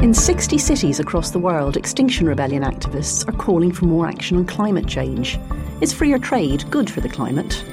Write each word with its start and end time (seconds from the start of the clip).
In 0.00 0.12
60 0.12 0.58
cities 0.58 1.00
across 1.00 1.30
the 1.30 1.38
world, 1.38 1.76
Extinction 1.76 2.26
Rebellion 2.26 2.62
activists 2.62 3.26
are 3.26 3.36
calling 3.36 3.72
for 3.72 3.86
more 3.86 4.06
action 4.06 4.36
on 4.36 4.44
climate 4.44 4.86
change. 4.86 5.38
Is 5.80 5.92
freer 5.92 6.18
trade 6.18 6.70
good 6.70 6.90
for 6.90 7.00
the 7.00 7.08
climate? 7.08 7.64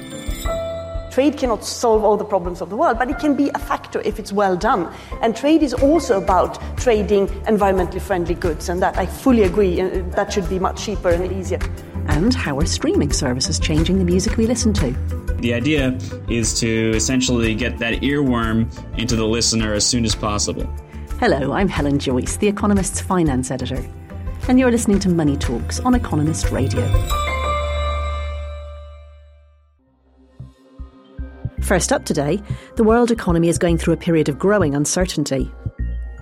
Trade 1.12 1.36
cannot 1.36 1.64
solve 1.64 2.02
all 2.02 2.16
the 2.16 2.24
problems 2.24 2.62
of 2.62 2.70
the 2.70 2.76
world, 2.76 2.98
but 2.98 3.10
it 3.10 3.18
can 3.18 3.36
be 3.36 3.50
a 3.50 3.58
factor 3.58 4.00
if 4.00 4.18
it's 4.18 4.32
well 4.32 4.56
done. 4.56 4.92
And 5.20 5.36
trade 5.36 5.62
is 5.62 5.74
also 5.74 6.20
about 6.20 6.58
trading 6.78 7.26
environmentally 7.46 8.00
friendly 8.00 8.34
goods, 8.34 8.70
and 8.70 8.82
that 8.82 8.96
I 8.96 9.04
fully 9.04 9.42
agree. 9.42 9.80
uh, 9.80 10.02
That 10.16 10.32
should 10.32 10.48
be 10.48 10.58
much 10.58 10.82
cheaper 10.82 11.10
and 11.10 11.30
easier. 11.30 11.60
And 12.06 12.34
how 12.34 12.58
are 12.58 12.66
streaming 12.66 13.12
services 13.12 13.58
changing 13.58 13.98
the 13.98 14.04
music 14.04 14.38
we 14.38 14.46
listen 14.46 14.72
to? 14.74 14.92
The 15.40 15.52
idea 15.52 15.98
is 16.28 16.58
to 16.60 16.92
essentially 16.96 17.54
get 17.54 17.78
that 17.78 18.00
earworm 18.00 18.66
into 18.98 19.14
the 19.14 19.26
listener 19.26 19.74
as 19.74 19.86
soon 19.86 20.06
as 20.06 20.14
possible. 20.14 20.66
Hello, 21.20 21.52
I'm 21.52 21.68
Helen 21.68 22.00
Joyce, 22.00 22.38
The 22.38 22.48
Economist's 22.48 23.00
finance 23.00 23.52
editor. 23.52 23.82
And 24.48 24.58
you're 24.58 24.72
listening 24.72 24.98
to 24.98 25.08
Money 25.08 25.36
Talks 25.36 25.78
on 25.78 25.94
Economist 25.94 26.50
Radio. 26.50 26.82
First 31.62 31.92
up 31.92 32.04
today, 32.04 32.42
the 32.74 32.82
world 32.82 33.12
economy 33.12 33.48
is 33.48 33.58
going 33.58 33.78
through 33.78 33.94
a 33.94 33.96
period 33.96 34.28
of 34.28 34.40
growing 34.40 34.74
uncertainty. 34.74 35.50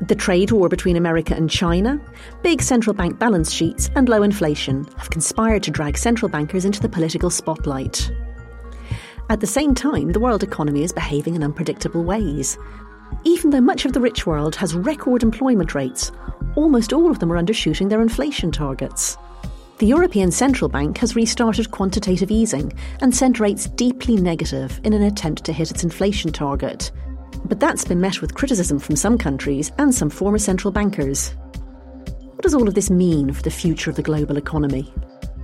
The 0.03 0.15
trade 0.15 0.51
war 0.51 0.69
between 0.69 0.97
America 0.97 1.35
and 1.35 1.49
China, 1.49 1.99
big 2.43 2.61
central 2.61 2.93
bank 2.93 3.19
balance 3.19 3.51
sheets, 3.51 3.91
and 3.97 4.11
low 4.11 4.23
inflation 4.23 4.85
have 4.99 5.09
conspired 5.09 5.63
to 5.63 5.71
drag 5.71 5.97
central 5.97 6.29
bankers 6.29 6.67
into 6.67 6.81
the 6.81 6.89
political 6.91 7.31
spotlight. 7.31 8.13
At 9.31 9.41
the 9.41 9.47
same 9.47 9.75
time, 9.75 10.13
the 10.13 10.21
world 10.21 10.43
economy 10.43 10.83
is 10.83 10.93
behaving 10.93 11.35
in 11.35 11.43
unpredictable 11.43 12.05
ways. 12.05 12.59
Even 13.25 13.51
though 13.51 13.61
much 13.61 13.85
of 13.85 13.93
the 13.93 14.01
rich 14.01 14.27
world 14.27 14.57
has 14.57 14.75
record 14.75 15.23
employment 15.23 15.75
rates, 15.75 16.11
almost 16.57 16.93
all 16.93 17.11
of 17.11 17.19
them 17.19 17.33
are 17.33 17.43
undershooting 17.43 17.89
their 17.89 18.03
inflation 18.03 18.51
targets. 18.51 19.17
The 19.79 19.87
European 19.87 20.31
Central 20.31 20.69
Bank 20.69 20.99
has 20.99 21.17
restarted 21.17 21.71
quantitative 21.71 22.31
easing 22.31 22.73
and 23.01 23.15
sent 23.15 23.41
rates 23.41 23.67
deeply 23.67 24.17
negative 24.17 24.81
in 24.85 24.93
an 24.93 25.03
attempt 25.03 25.45
to 25.45 25.53
hit 25.53 25.71
its 25.71 25.83
inflation 25.83 26.33
target. 26.33 26.91
But 27.45 27.59
that's 27.59 27.85
been 27.85 28.01
met 28.01 28.21
with 28.21 28.35
criticism 28.35 28.79
from 28.79 28.97
some 28.97 29.19
countries 29.19 29.73
and 29.79 29.93
some 29.93 30.11
former 30.11 30.39
central 30.39 30.71
bankers. 30.71 31.31
What 32.21 32.43
does 32.43 32.55
all 32.55 32.69
of 32.69 32.75
this 32.75 32.91
mean 32.91 33.33
for 33.33 33.43
the 33.43 33.51
future 33.51 33.91
of 33.91 33.97
the 33.97 34.03
global 34.03 34.37
economy? 34.37 34.93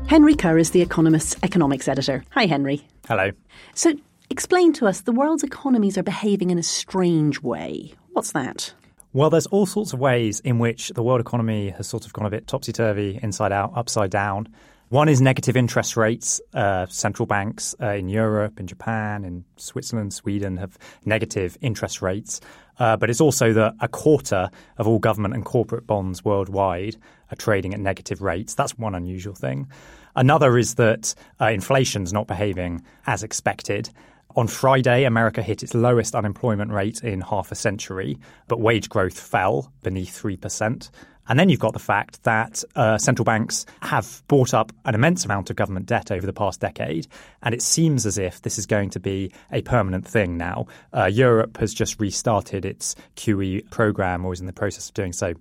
Henry 0.07 0.35
Curr 0.35 0.59
is 0.59 0.71
The 0.71 0.83
Economist's 0.83 1.37
economics 1.43 1.87
editor. 1.87 2.25
Hi, 2.31 2.47
Henry. 2.47 2.87
Hello. 3.07 3.31
So, 3.75 3.95
explain 4.31 4.73
to 4.75 4.87
us 4.87 5.03
the 5.03 5.13
world's 5.13 5.43
economies 5.43 5.99
are 5.99 6.03
behaving 6.03 6.51
in 6.51 6.59
a 6.59 6.63
strange 6.63 7.43
way. 7.43 7.95
What's 8.13 8.33
that? 8.33 8.75
Well, 9.13 9.31
there's 9.31 9.47
all 9.47 9.67
sorts 9.67 9.93
of 9.93 10.01
ways 10.01 10.41
in 10.41 10.59
which 10.59 10.91
the 10.91 11.03
world 11.03 11.21
economy 11.21 11.71
has 11.71 11.89
sort 11.89 12.05
of 12.05 12.13
gone 12.13 12.27
a 12.27 12.31
bit 12.31 12.47
topsy 12.47 12.73
turvy, 12.73 13.19
inside 13.23 13.53
out, 13.53 13.73
upside 13.75 14.11
down. 14.11 14.49
One 14.91 15.09
is 15.09 15.21
negative 15.21 15.57
interest 15.57 15.97
rates. 15.97 16.41
Uh, 16.55 16.87
central 16.87 17.27
banks 17.27 17.75
uh, 17.81 17.89
in 17.89 18.09
Europe, 18.09 18.59
in 18.59 18.67
Japan, 18.67 19.25
in 19.25 19.45
Switzerland, 19.57 20.15
Sweden 20.15 20.57
have 20.57 20.79
negative 21.05 21.59
interest 21.61 22.01
rates. 22.01 22.41
Uh, 22.79 22.97
but 22.97 23.11
it's 23.11 23.21
also 23.21 23.53
that 23.53 23.75
a 23.81 23.89
quarter 23.89 24.51
of 24.79 24.87
all 24.87 24.99
government 24.99 25.35
and 25.35 25.45
corporate 25.45 25.87
bonds 25.87 26.25
worldwide 26.25 26.97
are 27.31 27.37
trading 27.37 27.75
at 27.75 27.81
negative 27.81 28.23
rates. 28.23 28.55
That's 28.55 28.79
one 28.79 28.95
unusual 28.95 29.35
thing. 29.35 29.69
Another 30.17 30.57
is 30.57 30.77
that 30.77 31.15
uh, 31.41 31.47
inflation's 31.47 32.13
not 32.13 32.27
behaving 32.27 32.83
as 33.07 33.23
expected. 33.23 33.91
On 34.37 34.47
Friday, 34.47 35.05
America 35.05 35.43
hit 35.43 35.63
its 35.63 35.75
lowest 35.75 36.15
unemployment 36.15 36.71
rate 36.71 37.03
in 37.03 37.21
half 37.21 37.51
a 37.51 37.55
century, 37.55 38.19
but 38.47 38.61
wage 38.61 38.89
growth 38.89 39.19
fell 39.19 39.73
beneath 39.83 40.21
3%. 40.23 40.91
And 41.29 41.39
then 41.39 41.49
you've 41.49 41.61
got 41.61 41.75
the 41.75 41.79
fact 41.79 42.23
that 42.23 42.65
uh, 42.75 42.97
central 42.99 43.25
banks 43.25 43.67
have 43.83 44.23
bought 44.29 44.55
up 44.55 44.73
an 44.87 44.95
immense 44.95 45.25
amount 45.25 45.51
of 45.51 45.57
government 45.57 45.87
debt 45.87 46.11
over 46.11 46.27
the 46.27 46.33
past 46.33 46.61
decade. 46.61 47.07
And 47.43 47.55
it 47.55 47.63
seems 47.63 48.07
as 48.07 48.17
if 48.17 48.43
this 48.43 48.59
is 48.59 48.67
going 48.67 48.91
to 48.91 49.01
be 49.01 49.31
a 49.53 49.61
permanent 49.63 50.07
thing 50.07 50.39
now. 50.39 50.67
Uh, 50.93 51.05
Europe 51.07 51.59
has 51.59 51.75
just 51.75 52.01
restarted 52.01 52.65
its 52.65 52.95
QE 53.17 53.69
program 53.71 54.25
or 54.25 54.33
is 54.33 54.41
in 54.41 54.47
the 54.47 54.53
process 54.53 54.89
of 54.89 54.95
doing 54.95 55.13
so. 55.13 55.35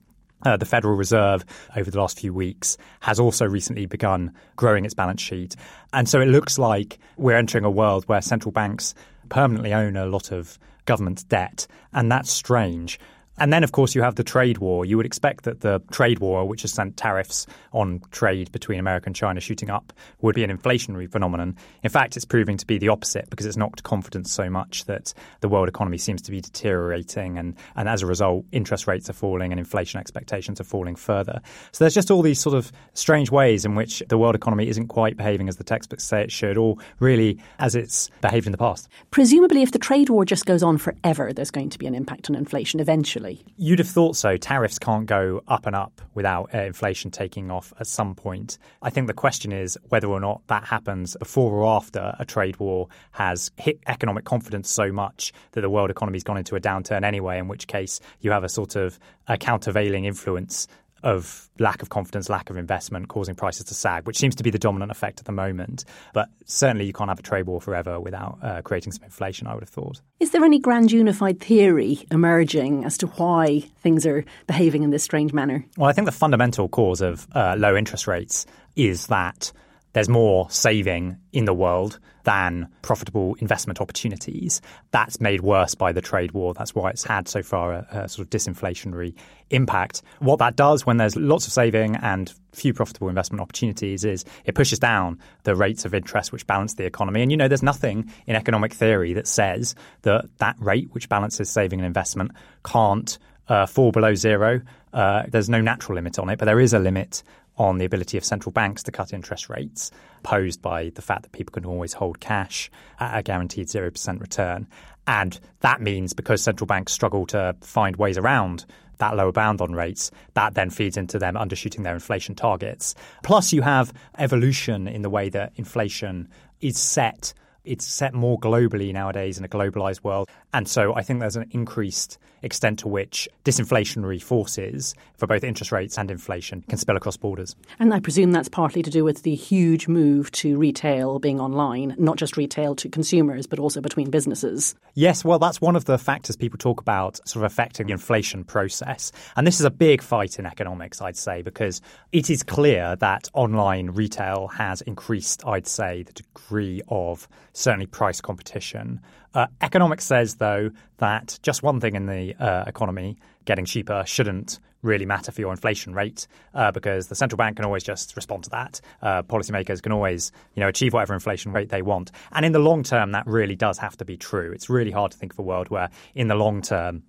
Uh, 0.43 0.55
the 0.55 0.65
Federal 0.65 0.95
Reserve, 0.95 1.43
over 1.75 1.89
the 1.89 1.97
last 1.97 2.19
few 2.19 2.33
weeks, 2.33 2.77
has 2.99 3.19
also 3.19 3.45
recently 3.45 3.85
begun 3.87 4.31
growing 4.55 4.85
its 4.85 4.93
balance 4.93 5.21
sheet. 5.21 5.55
And 5.93 6.07
so 6.07 6.21
it 6.21 6.27
looks 6.27 6.59
like 6.59 6.99
we're 7.17 7.35
entering 7.35 7.65
a 7.65 7.71
world 7.71 8.03
where 8.05 8.21
central 8.21 8.51
banks 8.51 8.93
permanently 9.29 9.73
own 9.73 9.97
a 9.97 10.05
lot 10.05 10.31
of 10.31 10.59
government 10.85 11.27
debt. 11.27 11.65
And 11.91 12.11
that's 12.11 12.31
strange. 12.31 12.99
And 13.37 13.53
then, 13.53 13.63
of 13.63 13.71
course, 13.71 13.93
you 13.93 14.01
have 14.01 14.15
the 14.15 14.23
trade 14.23 14.57
war. 14.57 14.85
You 14.85 14.97
would 14.97 15.05
expect 15.05 15.43
that 15.43 15.61
the 15.61 15.81
trade 15.91 16.19
war, 16.19 16.47
which 16.47 16.63
has 16.63 16.71
sent 16.71 16.97
tariffs 16.97 17.45
on 17.71 18.01
trade 18.11 18.51
between 18.51 18.79
America 18.79 19.05
and 19.05 19.15
China 19.15 19.39
shooting 19.39 19.69
up, 19.69 19.93
would 20.21 20.35
be 20.35 20.43
an 20.43 20.55
inflationary 20.55 21.09
phenomenon. 21.09 21.55
In 21.83 21.89
fact, 21.89 22.15
it's 22.15 22.25
proving 22.25 22.57
to 22.57 22.65
be 22.65 22.77
the 22.77 22.89
opposite 22.89 23.29
because 23.29 23.45
it's 23.45 23.57
knocked 23.57 23.83
confidence 23.83 24.31
so 24.31 24.49
much 24.49 24.85
that 24.85 25.13
the 25.41 25.49
world 25.49 25.69
economy 25.69 25.97
seems 25.97 26.21
to 26.23 26.31
be 26.31 26.41
deteriorating. 26.41 27.37
And, 27.37 27.55
and 27.75 27.87
as 27.87 28.01
a 28.01 28.07
result, 28.07 28.45
interest 28.51 28.87
rates 28.87 29.09
are 29.09 29.13
falling 29.13 29.51
and 29.51 29.59
inflation 29.59 29.99
expectations 29.99 30.59
are 30.59 30.65
falling 30.65 30.95
further. 30.95 31.39
So 31.71 31.83
there's 31.83 31.93
just 31.93 32.09
all 32.09 32.23
these 32.23 32.39
sort 32.39 32.55
of 32.55 32.71
strange 32.93 33.29
ways 33.29 33.65
in 33.65 33.75
which 33.75 34.01
the 34.09 34.17
world 34.17 34.35
economy 34.35 34.67
isn't 34.67 34.87
quite 34.87 35.15
behaving 35.15 35.47
as 35.47 35.57
the 35.57 35.63
textbooks 35.63 36.03
say 36.03 36.21
it 36.21 36.31
should, 36.31 36.57
or 36.57 36.77
really 36.99 37.37
as 37.59 37.75
it's 37.75 38.09
behaved 38.21 38.47
in 38.47 38.51
the 38.51 38.57
past. 38.57 38.87
Presumably, 39.11 39.61
if 39.61 39.71
the 39.71 39.79
trade 39.79 40.09
war 40.09 40.25
just 40.25 40.45
goes 40.45 40.63
on 40.63 40.77
forever, 40.77 41.33
there's 41.33 41.51
going 41.51 41.69
to 41.69 41.77
be 41.77 41.85
an 41.85 41.93
impact 41.93 42.29
on 42.29 42.35
inflation 42.35 42.79
eventually. 42.79 43.26
You'd 43.57 43.79
have 43.79 43.87
thought 43.87 44.15
so. 44.15 44.37
Tariffs 44.37 44.79
can't 44.79 45.05
go 45.05 45.41
up 45.47 45.65
and 45.65 45.75
up 45.75 46.01
without 46.13 46.53
uh, 46.53 46.59
inflation 46.59 47.11
taking 47.11 47.51
off 47.51 47.73
at 47.79 47.87
some 47.87 48.15
point. 48.15 48.57
I 48.81 48.89
think 48.89 49.07
the 49.07 49.13
question 49.13 49.51
is 49.51 49.77
whether 49.89 50.07
or 50.07 50.19
not 50.19 50.41
that 50.47 50.63
happens 50.65 51.15
before 51.17 51.51
or 51.53 51.75
after 51.75 52.15
a 52.19 52.25
trade 52.25 52.57
war 52.57 52.87
has 53.11 53.51
hit 53.57 53.79
economic 53.87 54.25
confidence 54.25 54.69
so 54.69 54.91
much 54.91 55.33
that 55.51 55.61
the 55.61 55.69
world 55.69 55.89
economy's 55.89 56.23
gone 56.23 56.37
into 56.37 56.55
a 56.55 56.59
downturn 56.59 57.03
anyway, 57.03 57.37
in 57.37 57.47
which 57.47 57.67
case 57.67 57.99
you 58.21 58.31
have 58.31 58.43
a 58.43 58.49
sort 58.49 58.75
of 58.75 58.99
a 59.27 59.37
countervailing 59.37 60.05
influence 60.05 60.67
of 61.07 61.49
lack 61.57 61.81
of 61.81 61.87
confidence, 61.87 62.29
lack 62.29 62.49
of 62.49 62.57
investment, 62.57 63.07
causing 63.07 63.33
prices 63.33 63.65
to 63.65 63.73
sag, 63.73 64.05
which 64.05 64.17
seems 64.17 64.35
to 64.35 64.43
be 64.43 64.49
the 64.49 64.59
dominant 64.59 64.91
effect 64.91 65.19
at 65.19 65.25
the 65.25 65.31
moment. 65.31 65.85
But 66.13 66.27
certainly 66.45 66.85
you 66.85 66.91
can't 66.91 67.09
have 67.09 67.17
a 67.17 67.23
trade 67.23 67.47
war 67.47 67.61
forever 67.61 67.97
without 67.97 68.37
uh, 68.43 68.61
creating 68.61 68.91
some 68.91 69.05
inflation, 69.05 69.47
I 69.47 69.53
would 69.53 69.63
have 69.63 69.69
thought. 69.69 70.01
Is 70.19 70.31
there 70.31 70.43
any 70.43 70.59
grand 70.59 70.91
unified 70.91 71.39
theory 71.39 72.05
emerging 72.11 72.83
as 72.83 72.97
to 72.97 73.07
why 73.07 73.61
things 73.79 74.05
are 74.05 74.25
behaving 74.47 74.83
in 74.83 74.89
this 74.89 75.03
strange 75.03 75.31
manner? 75.31 75.65
Well, 75.77 75.89
I 75.89 75.93
think 75.93 76.05
the 76.05 76.11
fundamental 76.11 76.67
cause 76.67 76.99
of 76.99 77.25
uh, 77.33 77.55
low 77.57 77.77
interest 77.77 78.05
rates 78.05 78.45
is 78.75 79.07
that 79.07 79.53
there's 79.97 80.07
more 80.07 80.47
saving 80.51 81.17
in 81.33 81.45
the 81.45 81.55
world 81.55 81.97
than 82.23 82.67
profitable 82.83 83.35
investment 83.39 83.81
opportunities. 83.81 84.61
That's 84.91 85.19
made 85.19 85.41
worse 85.41 85.73
by 85.73 85.91
the 85.91 86.01
trade 86.01 86.33
war. 86.33 86.53
That's 86.53 86.75
why 86.75 86.91
it's 86.91 87.03
had 87.03 87.27
so 87.27 87.41
far 87.41 87.73
a, 87.73 87.87
a, 87.89 88.07
sort 88.07 88.27
of 88.27 88.29
disinflationary 88.29 89.15
impact. 89.49 90.03
What 90.19 90.37
that 90.37 90.55
does 90.55 90.85
when 90.85 90.97
there's 90.97 91.15
lots 91.15 91.47
of 91.47 91.53
saving 91.53 91.95
and 91.95 92.31
few 92.53 92.75
profitable 92.75 93.09
investment 93.09 93.41
opportunities 93.41 94.05
is 94.05 94.23
it 94.45 94.53
pushes 94.53 94.77
down 94.77 95.17
the 95.45 95.55
rates 95.55 95.83
of 95.83 95.95
interest 95.95 96.31
which 96.31 96.45
balance 96.45 96.75
the 96.75 96.85
economy. 96.85 97.23
And 97.23 97.31
you 97.31 97.37
know, 97.37 97.47
there's 97.47 97.63
nothing 97.63 98.11
in 98.27 98.35
economic 98.35 98.73
theory 98.73 99.13
that 99.13 99.25
says 99.25 99.73
that 100.03 100.25
that 100.37 100.57
rate 100.59 100.89
which 100.91 101.09
balances 101.09 101.49
saving 101.49 101.79
and 101.79 101.87
investment 101.87 102.33
can't 102.63 103.17
uh, 103.47 103.65
fall 103.65 103.91
below 103.91 104.13
zero. 104.13 104.61
Uh, 104.93 105.23
there's 105.27 105.49
no 105.49 105.61
natural 105.61 105.95
limit 105.95 106.19
on 106.19 106.29
it, 106.29 106.37
but 106.37 106.45
there 106.45 106.59
is 106.59 106.73
a 106.73 106.79
limit 106.79 107.23
on 107.57 107.77
the 107.77 107.85
ability 107.85 108.17
of 108.17 108.25
central 108.25 108.51
banks 108.51 108.83
to 108.83 108.91
cut 108.91 109.13
interest 109.13 109.49
rates, 109.49 109.91
posed 110.23 110.61
by 110.61 110.91
the 110.95 111.01
fact 111.01 111.23
that 111.23 111.31
people 111.31 111.51
can 111.51 111.65
always 111.65 111.93
hold 111.93 112.19
cash 112.19 112.69
at 112.99 113.17
a 113.17 113.23
guaranteed 113.23 113.67
0% 113.67 114.19
return. 114.19 114.67
And 115.07 115.39
that 115.61 115.81
means 115.81 116.13
because 116.13 116.43
central 116.43 116.67
banks 116.67 116.91
struggle 116.91 117.25
to 117.27 117.55
find 117.61 117.95
ways 117.95 118.17
around 118.17 118.65
that 118.97 119.15
lower 119.15 119.31
bound 119.31 119.61
on 119.61 119.73
rates, 119.73 120.11
that 120.33 120.55
then 120.55 120.69
feeds 120.69 120.97
into 120.97 121.19
them 121.19 121.35
undershooting 121.35 121.83
their 121.83 121.93
inflation 121.93 122.35
targets. 122.35 122.95
Plus, 123.23 123.53
you 123.53 123.61
have 123.61 123.93
evolution 124.17 124.87
in 124.87 125.01
the 125.01 125.09
way 125.09 125.29
that 125.29 125.53
inflation 125.55 126.27
is 126.61 126.77
set. 126.77 127.33
It's 127.63 127.85
set 127.85 128.13
more 128.13 128.39
globally 128.39 128.91
nowadays 128.93 129.37
in 129.37 129.45
a 129.45 129.49
globalized 129.49 130.03
world. 130.03 130.29
And 130.53 130.67
so 130.67 130.95
I 130.95 131.03
think 131.03 131.19
there's 131.19 131.35
an 131.35 131.49
increased 131.51 132.17
extent 132.41 132.79
to 132.79 132.87
which 132.87 133.27
disinflationary 133.45 134.21
forces 134.21 134.95
for 135.15 135.27
both 135.27 135.43
interest 135.43 135.71
rates 135.71 135.97
and 135.97 136.11
inflation 136.11 136.63
can 136.67 136.77
spill 136.77 136.97
across 136.97 137.17
borders. 137.17 137.55
And 137.79 137.93
I 137.93 137.99
presume 137.99 138.31
that's 138.31 138.49
partly 138.49 138.81
to 138.83 138.89
do 138.89 139.03
with 139.03 139.23
the 139.23 139.35
huge 139.35 139.87
move 139.87 140.31
to 140.33 140.57
retail 140.57 141.19
being 141.19 141.39
online, 141.39 141.95
not 141.97 142.17
just 142.17 142.37
retail 142.37 142.75
to 142.75 142.89
consumers, 142.89 143.47
but 143.47 143.59
also 143.59 143.81
between 143.81 144.09
businesses. 144.09 144.75
Yes, 144.93 145.23
well, 145.23 145.39
that's 145.39 145.61
one 145.61 145.75
of 145.75 145.85
the 145.85 145.97
factors 145.97 146.35
people 146.35 146.57
talk 146.57 146.81
about 146.81 147.17
sort 147.27 147.45
of 147.45 147.51
affecting 147.51 147.87
the 147.87 147.93
inflation 147.93 148.43
process. 148.43 149.11
And 149.35 149.45
this 149.45 149.59
is 149.59 149.65
a 149.65 149.71
big 149.71 150.01
fight 150.01 150.39
in 150.39 150.45
economics, 150.45 151.01
I'd 151.01 151.17
say, 151.17 151.41
because 151.41 151.81
it 152.11 152.29
is 152.29 152.43
clear 152.43 152.95
that 152.97 153.29
online 153.33 153.91
retail 153.91 154.47
has 154.47 154.81
increased, 154.81 155.43
I'd 155.45 155.67
say, 155.67 156.03
the 156.03 156.13
degree 156.13 156.81
of 156.87 157.27
certainly 157.53 157.85
price 157.85 158.21
competition. 158.21 159.01
Uh, 159.37 159.45
economics 159.61 160.03
says, 160.03 160.37
though, 160.37 160.71
that 160.97 161.37
just 161.43 161.61
one 161.61 161.79
thing 161.79 161.93
in 161.93 162.07
the 162.07 162.33
uh, 162.39 162.63
economy, 162.65 163.15
getting 163.45 163.65
cheaper, 163.65 164.03
shouldn't 164.07 164.59
really 164.81 165.05
matter 165.05 165.31
for 165.31 165.41
your 165.41 165.51
inflation 165.51 165.93
rate 165.93 166.25
uh, 166.55 166.71
because 166.71 167.05
the 167.05 167.13
central 167.13 167.37
bank 167.37 167.55
can 167.55 167.63
always 167.63 167.83
just 167.83 168.15
respond 168.15 168.43
to 168.43 168.49
that. 168.49 168.81
Uh, 168.99 169.21
policymakers 169.21 169.79
can 169.79 169.91
always, 169.91 170.31
you 170.55 170.59
know, 170.59 170.67
achieve 170.67 170.91
whatever 170.91 171.13
inflation 171.13 171.51
rate 171.51 171.69
they 171.69 171.83
want. 171.83 172.11
And 172.31 172.47
in 172.47 172.51
the 172.51 172.57
long 172.57 172.81
term, 172.81 173.11
that 173.11 173.27
really 173.27 173.55
does 173.55 173.77
have 173.77 173.95
to 173.97 174.05
be 174.05 174.17
true. 174.17 174.51
It's 174.53 174.71
really 174.71 174.89
hard 174.89 175.11
to 175.11 175.17
think 175.19 175.33
of 175.33 175.37
a 175.37 175.43
world 175.43 175.69
where, 175.69 175.91
in 176.15 176.29
the 176.29 176.35
long 176.35 176.63
term, 176.63 177.03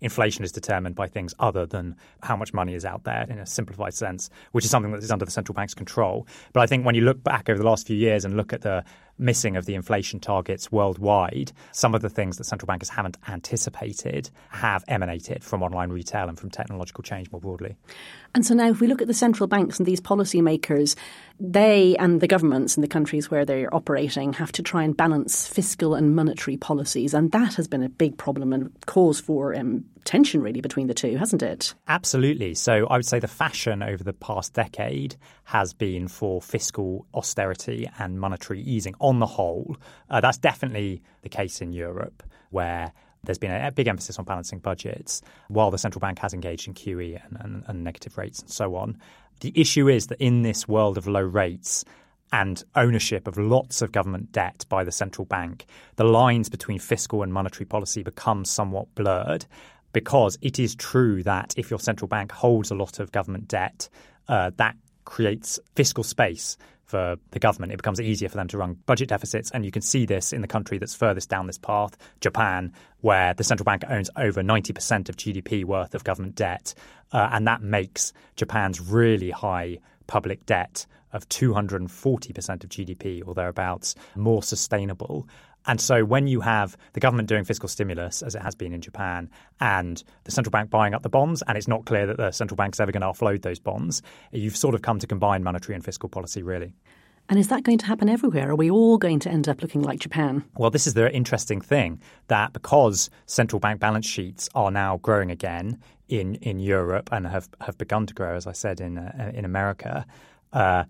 inflation 0.00 0.44
is 0.44 0.52
determined 0.52 0.94
by 0.94 1.06
things 1.06 1.34
other 1.38 1.64
than 1.64 1.96
how 2.22 2.36
much 2.36 2.52
money 2.52 2.74
is 2.74 2.84
out 2.84 3.04
there 3.04 3.24
in 3.28 3.38
a 3.38 3.46
simplified 3.46 3.94
sense, 3.94 4.30
which 4.50 4.64
is 4.64 4.70
something 4.70 4.92
that 4.92 5.02
is 5.02 5.10
under 5.10 5.24
the 5.24 5.30
central 5.30 5.54
bank's 5.54 5.74
control. 5.74 6.26
But 6.52 6.60
I 6.60 6.66
think 6.66 6.84
when 6.84 6.94
you 6.94 7.02
look 7.02 7.22
back 7.22 7.48
over 7.48 7.58
the 7.58 7.64
last 7.64 7.86
few 7.86 7.96
years 7.96 8.24
and 8.24 8.36
look 8.36 8.52
at 8.52 8.62
the 8.62 8.84
missing 9.18 9.56
of 9.56 9.66
the 9.66 9.74
inflation 9.74 10.20
targets 10.20 10.72
worldwide, 10.72 11.52
some 11.72 11.94
of 11.94 12.02
the 12.02 12.08
things 12.08 12.38
that 12.38 12.44
central 12.44 12.66
bankers 12.66 12.88
haven't 12.88 13.16
anticipated 13.28 14.30
have 14.48 14.84
emanated 14.88 15.44
from 15.44 15.62
online 15.62 15.90
retail 15.90 16.28
and 16.28 16.38
from 16.38 16.50
technological 16.50 17.02
change 17.02 17.30
more 17.30 17.40
broadly. 17.40 17.76
And 18.34 18.44
so 18.44 18.54
now, 18.54 18.68
if 18.68 18.80
we 18.80 18.86
look 18.86 19.02
at 19.02 19.08
the 19.08 19.14
central 19.14 19.46
banks 19.46 19.78
and 19.78 19.86
these 19.86 20.00
policymakers, 20.00 20.96
they 21.38 21.96
and 21.98 22.20
the 22.20 22.26
governments 22.26 22.76
in 22.76 22.80
the 22.80 22.88
countries 22.88 23.30
where 23.30 23.44
they're 23.44 23.74
operating 23.74 24.32
have 24.34 24.52
to 24.52 24.62
try 24.62 24.82
and 24.82 24.96
balance 24.96 25.46
fiscal 25.46 25.94
and 25.94 26.16
monetary 26.16 26.56
policies. 26.56 27.14
And 27.14 27.32
that 27.32 27.54
has 27.54 27.68
been 27.68 27.82
a 27.82 27.88
big 27.88 28.16
problem 28.16 28.52
and 28.52 28.72
cause 28.86 29.20
for 29.20 29.54
um, 29.54 29.84
tension, 30.04 30.42
really, 30.42 30.60
between 30.60 30.86
the 30.86 30.94
two, 30.94 31.16
hasn't 31.16 31.42
it? 31.42 31.74
Absolutely. 31.88 32.54
So 32.54 32.86
I 32.88 32.96
would 32.96 33.06
say 33.06 33.18
the 33.18 33.28
fashion 33.28 33.82
over 33.82 34.02
the 34.02 34.12
past 34.12 34.54
decade 34.54 35.16
has 35.44 35.72
been 35.72 36.08
for 36.08 36.40
fiscal 36.40 37.06
austerity 37.14 37.88
and 37.98 38.20
monetary 38.20 38.60
easing 38.62 38.94
on 39.00 39.18
the 39.18 39.26
whole. 39.26 39.76
Uh, 40.10 40.20
that's 40.20 40.38
definitely 40.38 41.02
the 41.22 41.28
case 41.28 41.60
in 41.60 41.72
Europe, 41.72 42.22
where 42.50 42.92
there's 43.24 43.38
been 43.38 43.52
a, 43.52 43.70
big 43.70 43.86
emphasis 43.86 44.18
on 44.18 44.24
balancing 44.24 44.58
budgets 44.58 45.22
while 45.48 45.70
the 45.70 45.78
central 45.78 46.00
bank 46.00 46.18
has 46.18 46.34
engaged 46.34 46.66
in 46.66 46.74
QE 46.74 47.20
and, 47.24 47.38
and, 47.40 47.64
and 47.66 47.84
negative 47.84 48.18
rates 48.18 48.40
and 48.40 48.50
so 48.50 48.74
on. 48.74 48.98
The 49.40 49.52
issue 49.54 49.88
is 49.88 50.08
that 50.08 50.20
in 50.20 50.42
this 50.42 50.66
world 50.66 50.98
of 50.98 51.06
low 51.06 51.22
rates, 51.22 51.84
and 52.32 52.64
ownership 52.74 53.28
of 53.28 53.36
lots 53.36 53.82
of 53.82 53.92
government 53.92 54.32
debt 54.32 54.64
by 54.68 54.82
the 54.82 54.90
central 54.90 55.26
bank, 55.26 55.66
the 55.96 56.04
lines 56.04 56.48
between 56.48 56.78
fiscal 56.78 57.22
and 57.22 57.32
monetary 57.32 57.66
policy 57.66 58.02
become 58.02 58.44
somewhat 58.44 58.92
blurred 58.94 59.44
because 59.92 60.38
it 60.40 60.58
is 60.58 60.74
true 60.74 61.22
that 61.22 61.54
if 61.56 61.70
your 61.70 61.80
central 61.80 62.08
bank 62.08 62.32
holds 62.32 62.70
a 62.70 62.74
lot 62.74 63.00
of 63.00 63.12
government 63.12 63.48
debt, 63.48 63.88
uh, 64.28 64.50
that 64.56 64.76
creates 65.04 65.58
fiscal 65.74 66.04
space 66.04 66.56
for 66.84 67.16
the 67.30 67.38
government. 67.38 67.72
It 67.72 67.78
becomes 67.78 68.00
easier 68.00 68.28
for 68.28 68.36
them 68.36 68.48
to 68.48 68.58
run 68.58 68.74
budget 68.84 69.08
deficits. 69.08 69.50
And 69.50 69.64
you 69.64 69.70
can 69.70 69.80
see 69.80 70.04
this 70.04 70.32
in 70.32 70.42
the 70.42 70.46
country 70.46 70.76
that's 70.76 70.94
furthest 70.94 71.30
down 71.30 71.46
this 71.46 71.56
path, 71.56 71.96
Japan, 72.20 72.72
where 73.00 73.32
the 73.32 73.44
central 73.44 73.64
bank 73.64 73.82
owns 73.88 74.10
over 74.16 74.42
90% 74.42 75.08
of 75.08 75.16
GDP 75.16 75.64
worth 75.64 75.94
of 75.94 76.04
government 76.04 76.34
debt. 76.34 76.74
Uh, 77.10 77.30
and 77.32 77.46
that 77.46 77.62
makes 77.62 78.12
Japan's 78.36 78.78
really 78.78 79.30
high 79.30 79.78
public 80.06 80.44
debt 80.44 80.84
of 81.12 81.26
240% 81.28 82.64
of 82.64 82.70
GDP 82.70 83.22
or 83.26 83.34
thereabouts 83.34 83.94
more 84.14 84.42
sustainable. 84.42 85.26
And 85.66 85.80
so 85.80 86.04
when 86.04 86.26
you 86.26 86.40
have 86.40 86.76
the 86.92 87.00
government 87.00 87.28
doing 87.28 87.44
fiscal 87.44 87.68
stimulus, 87.68 88.22
as 88.22 88.34
it 88.34 88.42
has 88.42 88.54
been 88.54 88.72
in 88.72 88.80
Japan, 88.80 89.30
and 89.60 90.02
the 90.24 90.30
central 90.30 90.50
bank 90.50 90.70
buying 90.70 90.94
up 90.94 91.02
the 91.02 91.08
bonds, 91.08 91.42
and 91.46 91.56
it's 91.56 91.68
not 91.68 91.84
clear 91.84 92.06
that 92.06 92.16
the 92.16 92.32
central 92.32 92.56
bank's 92.56 92.80
ever 92.80 92.92
going 92.92 93.02
to 93.02 93.06
offload 93.06 93.42
those 93.42 93.58
bonds, 93.58 94.02
you've 94.32 94.56
sort 94.56 94.74
of 94.74 94.82
come 94.82 94.98
to 94.98 95.06
combine 95.06 95.42
monetary 95.42 95.74
and 95.74 95.84
fiscal 95.84 96.08
policy, 96.08 96.42
really. 96.42 96.74
And 97.28 97.38
is 97.38 97.48
that 97.48 97.62
going 97.62 97.78
to 97.78 97.86
happen 97.86 98.08
everywhere? 98.08 98.50
Are 98.50 98.56
we 98.56 98.70
all 98.70 98.98
going 98.98 99.20
to 99.20 99.30
end 99.30 99.48
up 99.48 99.62
looking 99.62 99.82
like 99.82 100.00
Japan? 100.00 100.44
Well, 100.56 100.70
this 100.70 100.86
is 100.86 100.94
the 100.94 101.10
interesting 101.14 101.60
thing 101.60 102.00
that 102.26 102.52
because 102.52 103.10
central 103.26 103.60
bank 103.60 103.80
balance 103.80 104.06
sheets 104.06 104.48
are 104.54 104.70
now 104.70 104.98
growing 104.98 105.30
again 105.30 105.78
in, 106.08 106.34
in 106.36 106.58
Europe 106.58 107.08
and 107.12 107.26
have, 107.26 107.48
have 107.60 107.78
begun 107.78 108.06
to 108.06 108.14
grow, 108.14 108.34
as 108.34 108.46
I 108.46 108.52
said, 108.52 108.80
in, 108.80 108.98
uh, 108.98 109.32
in 109.34 109.44
America, 109.44 110.04
uh, 110.52 110.84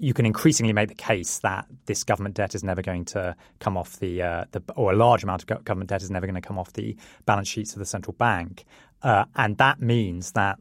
you 0.00 0.14
can 0.14 0.24
increasingly 0.24 0.72
make 0.72 0.88
the 0.88 0.94
case 0.94 1.38
that 1.40 1.66
this 1.84 2.04
government 2.04 2.34
debt 2.34 2.54
is 2.54 2.64
never 2.64 2.80
going 2.80 3.04
to 3.04 3.36
come 3.58 3.76
off 3.76 3.98
the, 3.98 4.22
uh, 4.22 4.44
the 4.52 4.62
or 4.74 4.92
a 4.92 4.96
large 4.96 5.22
amount 5.22 5.42
of 5.42 5.64
government 5.64 5.90
debt 5.90 6.02
is 6.02 6.10
never 6.10 6.26
going 6.26 6.34
to 6.34 6.40
come 6.40 6.58
off 6.58 6.72
the 6.72 6.96
balance 7.26 7.48
sheets 7.48 7.74
of 7.74 7.78
the 7.78 7.84
central 7.84 8.14
bank, 8.14 8.64
uh, 9.02 9.26
and 9.36 9.58
that 9.58 9.80
means 9.80 10.32
that 10.32 10.58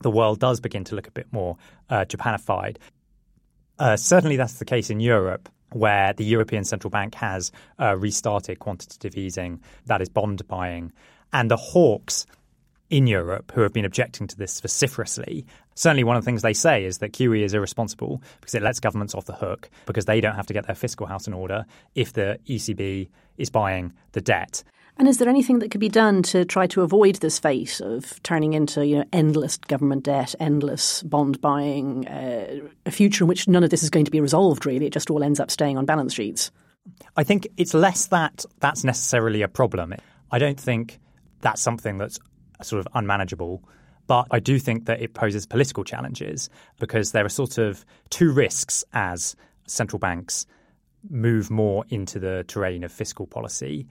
the 0.00 0.10
world 0.10 0.40
does 0.40 0.60
begin 0.60 0.82
to 0.84 0.96
look 0.96 1.06
a 1.06 1.12
bit 1.12 1.32
more 1.32 1.56
uh, 1.88 2.04
Japanified. 2.04 2.76
Uh, 3.78 3.96
certainly, 3.96 4.36
that's 4.36 4.54
the 4.54 4.64
case 4.64 4.90
in 4.90 5.00
Europe. 5.00 5.48
Where 5.72 6.12
the 6.12 6.24
European 6.24 6.62
Central 6.62 6.90
Bank 6.90 7.16
has 7.16 7.50
uh, 7.80 7.96
restarted 7.96 8.60
quantitative 8.60 9.16
easing, 9.16 9.60
that 9.86 10.00
is 10.00 10.08
bond 10.08 10.46
buying, 10.46 10.92
and 11.32 11.50
the 11.50 11.56
hawks 11.56 12.26
in 12.90 13.06
Europe 13.06 13.52
who 13.54 13.62
have 13.62 13.72
been 13.72 13.84
objecting 13.84 14.26
to 14.26 14.36
this 14.36 14.60
vociferously. 14.60 15.46
Certainly, 15.74 16.04
one 16.04 16.16
of 16.16 16.22
the 16.22 16.26
things 16.26 16.42
they 16.42 16.52
say 16.52 16.84
is 16.84 16.98
that 16.98 17.12
QE 17.12 17.42
is 17.42 17.54
irresponsible 17.54 18.22
because 18.40 18.54
it 18.54 18.62
lets 18.62 18.80
governments 18.80 19.14
off 19.14 19.24
the 19.24 19.34
hook 19.34 19.70
because 19.86 20.04
they 20.04 20.20
don't 20.20 20.36
have 20.36 20.46
to 20.46 20.52
get 20.52 20.66
their 20.66 20.76
fiscal 20.76 21.06
house 21.06 21.26
in 21.26 21.32
order 21.32 21.64
if 21.94 22.12
the 22.12 22.38
ECB 22.48 23.08
is 23.38 23.50
buying 23.50 23.92
the 24.12 24.20
debt. 24.20 24.62
And 24.96 25.08
is 25.08 25.18
there 25.18 25.28
anything 25.28 25.58
that 25.58 25.72
could 25.72 25.80
be 25.80 25.88
done 25.88 26.22
to 26.24 26.44
try 26.44 26.68
to 26.68 26.82
avoid 26.82 27.16
this 27.16 27.40
fate 27.40 27.80
of 27.80 28.22
turning 28.22 28.52
into 28.52 28.86
you 28.86 28.98
know 28.98 29.04
endless 29.12 29.56
government 29.56 30.04
debt, 30.04 30.34
endless 30.38 31.02
bond 31.02 31.40
buying, 31.40 32.06
uh, 32.06 32.60
a 32.86 32.90
future 32.90 33.24
in 33.24 33.28
which 33.28 33.48
none 33.48 33.64
of 33.64 33.70
this 33.70 33.82
is 33.82 33.90
going 33.90 34.04
to 34.04 34.10
be 34.10 34.20
resolved? 34.20 34.66
Really, 34.66 34.86
it 34.86 34.92
just 34.92 35.10
all 35.10 35.24
ends 35.24 35.40
up 35.40 35.50
staying 35.50 35.78
on 35.78 35.84
balance 35.84 36.14
sheets. 36.14 36.50
I 37.16 37.24
think 37.24 37.48
it's 37.56 37.74
less 37.74 38.06
that 38.08 38.44
that's 38.60 38.84
necessarily 38.84 39.42
a 39.42 39.48
problem. 39.48 39.94
I 40.30 40.38
don't 40.38 40.60
think 40.60 41.00
that's 41.40 41.60
something 41.60 41.98
that's 41.98 42.18
sort 42.62 42.80
of 42.80 42.88
unmanageable. 42.94 43.62
But 44.06 44.26
I 44.30 44.38
do 44.38 44.58
think 44.58 44.86
that 44.86 45.00
it 45.00 45.14
poses 45.14 45.46
political 45.46 45.84
challenges 45.84 46.50
because 46.78 47.12
there 47.12 47.24
are 47.24 47.30
sort 47.30 47.58
of 47.58 47.84
two 48.10 48.32
risks 48.32 48.84
as 48.92 49.34
central 49.66 49.98
banks 49.98 50.46
move 51.08 51.50
more 51.50 51.84
into 51.88 52.18
the 52.18 52.44
terrain 52.46 52.84
of 52.84 52.92
fiscal 52.92 53.26
policy. 53.26 53.86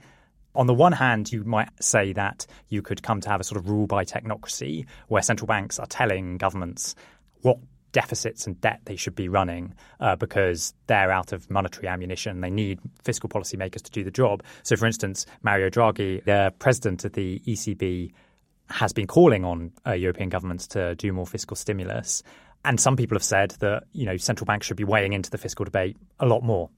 On 0.54 0.66
the 0.66 0.74
one 0.74 0.92
hand, 0.92 1.32
you 1.32 1.42
might 1.42 1.68
say 1.80 2.12
that 2.12 2.46
you 2.68 2.80
could 2.80 3.02
come 3.02 3.20
to 3.20 3.28
have 3.28 3.40
a 3.40 3.44
sort 3.44 3.58
of 3.58 3.68
rule 3.68 3.86
by 3.86 4.04
technocracy 4.04 4.86
where 5.08 5.22
central 5.22 5.46
banks 5.46 5.78
are 5.80 5.86
telling 5.86 6.38
governments 6.38 6.94
what 7.42 7.58
deficits 7.94 8.46
and 8.46 8.60
debt 8.60 8.80
they 8.84 8.96
should 8.96 9.14
be 9.14 9.28
running 9.28 9.72
uh, 10.00 10.16
because 10.16 10.74
they're 10.88 11.12
out 11.12 11.32
of 11.32 11.48
monetary 11.50 11.88
ammunition. 11.88 12.40
They 12.40 12.50
need 12.50 12.78
fiscal 13.02 13.28
policymakers 13.28 13.82
to 13.82 13.90
do 13.90 14.04
the 14.04 14.10
job. 14.10 14.42
So, 14.64 14.76
for 14.76 14.86
instance, 14.86 15.26
Mario 15.42 15.70
Draghi, 15.70 16.22
the 16.24 16.52
president 16.58 17.04
of 17.04 17.12
the 17.12 17.40
ECB, 17.46 18.12
has 18.70 18.92
been 18.92 19.06
calling 19.06 19.44
on 19.44 19.72
uh, 19.86 19.92
European 19.92 20.28
governments 20.28 20.66
to 20.68 20.94
do 20.94 21.12
more 21.12 21.26
fiscal 21.26 21.56
stimulus. 21.56 22.22
And 22.64 22.80
some 22.80 22.96
people 22.96 23.14
have 23.14 23.24
said 23.24 23.50
that 23.60 23.84
you 23.92 24.06
know 24.06 24.16
central 24.16 24.46
banks 24.46 24.66
should 24.66 24.76
be 24.76 24.84
weighing 24.84 25.12
into 25.12 25.30
the 25.30 25.38
fiscal 25.38 25.64
debate 25.64 25.96
a 26.20 26.26
lot 26.26 26.42
more. 26.42 26.70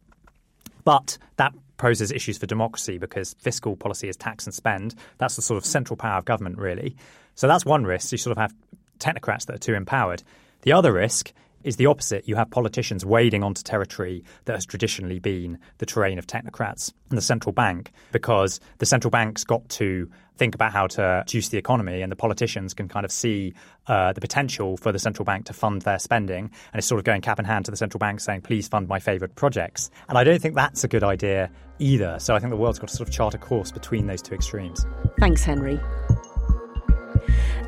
But 0.84 1.18
that 1.36 1.52
poses 1.76 2.10
issues 2.10 2.38
for 2.38 2.46
democracy 2.46 2.98
because 2.98 3.34
fiscal 3.34 3.76
policy 3.76 4.08
is 4.08 4.16
tax 4.16 4.46
and 4.46 4.54
spend. 4.54 4.94
That's 5.18 5.36
the 5.36 5.42
sort 5.42 5.58
of 5.58 5.64
central 5.66 5.96
power 5.96 6.18
of 6.18 6.24
government, 6.24 6.58
really. 6.58 6.96
So 7.34 7.48
that's 7.48 7.66
one 7.66 7.84
risk. 7.84 8.12
You 8.12 8.18
sort 8.18 8.32
of 8.36 8.38
have 8.38 8.54
technocrats 8.98 9.46
that 9.46 9.56
are 9.56 9.58
too 9.58 9.74
empowered. 9.74 10.22
The 10.62 10.72
other 10.72 10.92
risk 10.92 11.32
is 11.64 11.76
the 11.76 11.86
opposite. 11.86 12.28
You 12.28 12.36
have 12.36 12.50
politicians 12.50 13.04
wading 13.04 13.42
onto 13.42 13.62
territory 13.62 14.25
that 14.44 14.54
has 14.54 14.64
traditionally 14.64 15.18
been 15.18 15.58
the 15.78 15.86
terrain 15.86 16.18
of 16.18 16.26
technocrats 16.26 16.92
and 17.10 17.16
the 17.16 17.22
central 17.22 17.52
bank, 17.52 17.92
because 18.12 18.60
the 18.78 18.86
central 18.86 19.10
bank's 19.10 19.44
got 19.44 19.68
to 19.70 20.08
think 20.36 20.54
about 20.54 20.70
how 20.70 20.86
to 20.86 21.25
juice 21.26 21.48
the 21.48 21.56
economy, 21.56 22.02
and 22.02 22.12
the 22.12 22.16
politicians 22.16 22.75
can 22.75 22.88
kind 22.88 23.04
of 23.04 23.10
see 23.10 23.54
uh, 23.86 24.12
the 24.12 24.20
potential 24.20 24.76
for 24.76 24.92
the 24.92 24.98
central 24.98 25.25
bank 25.25 25.46
to 25.46 25.52
fund 25.52 25.82
their 25.82 25.98
spending, 25.98 26.50
and 26.72 26.78
it's 26.78 26.86
sort 26.86 26.98
of 26.98 27.04
going 27.04 27.22
cap 27.22 27.38
in 27.38 27.44
hand 27.44 27.64
to 27.64 27.70
the 27.70 27.76
central 27.76 27.98
bank 27.98 28.20
saying, 28.20 28.42
"Please 28.42 28.68
fund 28.68 28.86
my 28.86 28.98
favourite 28.98 29.34
projects." 29.34 29.90
And 30.08 30.18
I 30.18 30.25
don't 30.25 30.40
think 30.40 30.54
that's 30.54 30.84
a 30.84 30.88
good 30.88 31.02
idea 31.02 31.50
either. 31.78 32.18
So 32.18 32.34
I 32.34 32.38
think 32.38 32.50
the 32.50 32.56
world's 32.56 32.78
got 32.78 32.88
to 32.88 32.96
sort 32.96 33.08
of 33.08 33.14
chart 33.14 33.34
a 33.34 33.38
course 33.38 33.72
between 33.72 34.06
those 34.06 34.22
two 34.22 34.34
extremes. 34.34 34.84
Thanks, 35.18 35.42
Henry. 35.42 35.80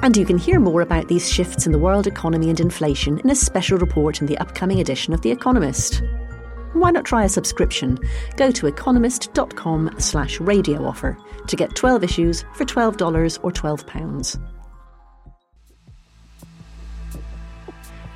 And 0.03 0.17
you 0.17 0.25
can 0.25 0.39
hear 0.39 0.61
more 0.61 0.83
about 0.83 1.09
these 1.09 1.31
shifts 1.31 1.67
in 1.67 1.73
the 1.73 1.79
world 1.79 2.07
economy 2.07 2.51
and 2.51 2.61
inflation 2.61 3.19
in 3.19 3.31
a 3.31 3.35
special 3.35 3.79
report 3.79 4.21
in 4.21 4.27
the 4.27 4.39
upcoming 4.39 4.81
edition 4.81 5.13
of 5.13 5.23
The 5.23 5.31
Economist. 5.31 6.03
Why 6.73 6.91
not 6.91 7.05
try 7.05 7.25
a 7.25 7.29
subscription? 7.29 7.99
Go 8.37 8.51
to 8.51 8.67
economist.com 8.67 9.97
slash 9.99 10.41
radio 10.41 10.85
offer 10.85 11.19
to 11.47 11.57
get 11.57 11.75
12 11.75 12.05
issues 12.05 12.45
for 12.55 12.65
$12 12.65 13.39
or 13.43 13.51
£12. 13.51 14.41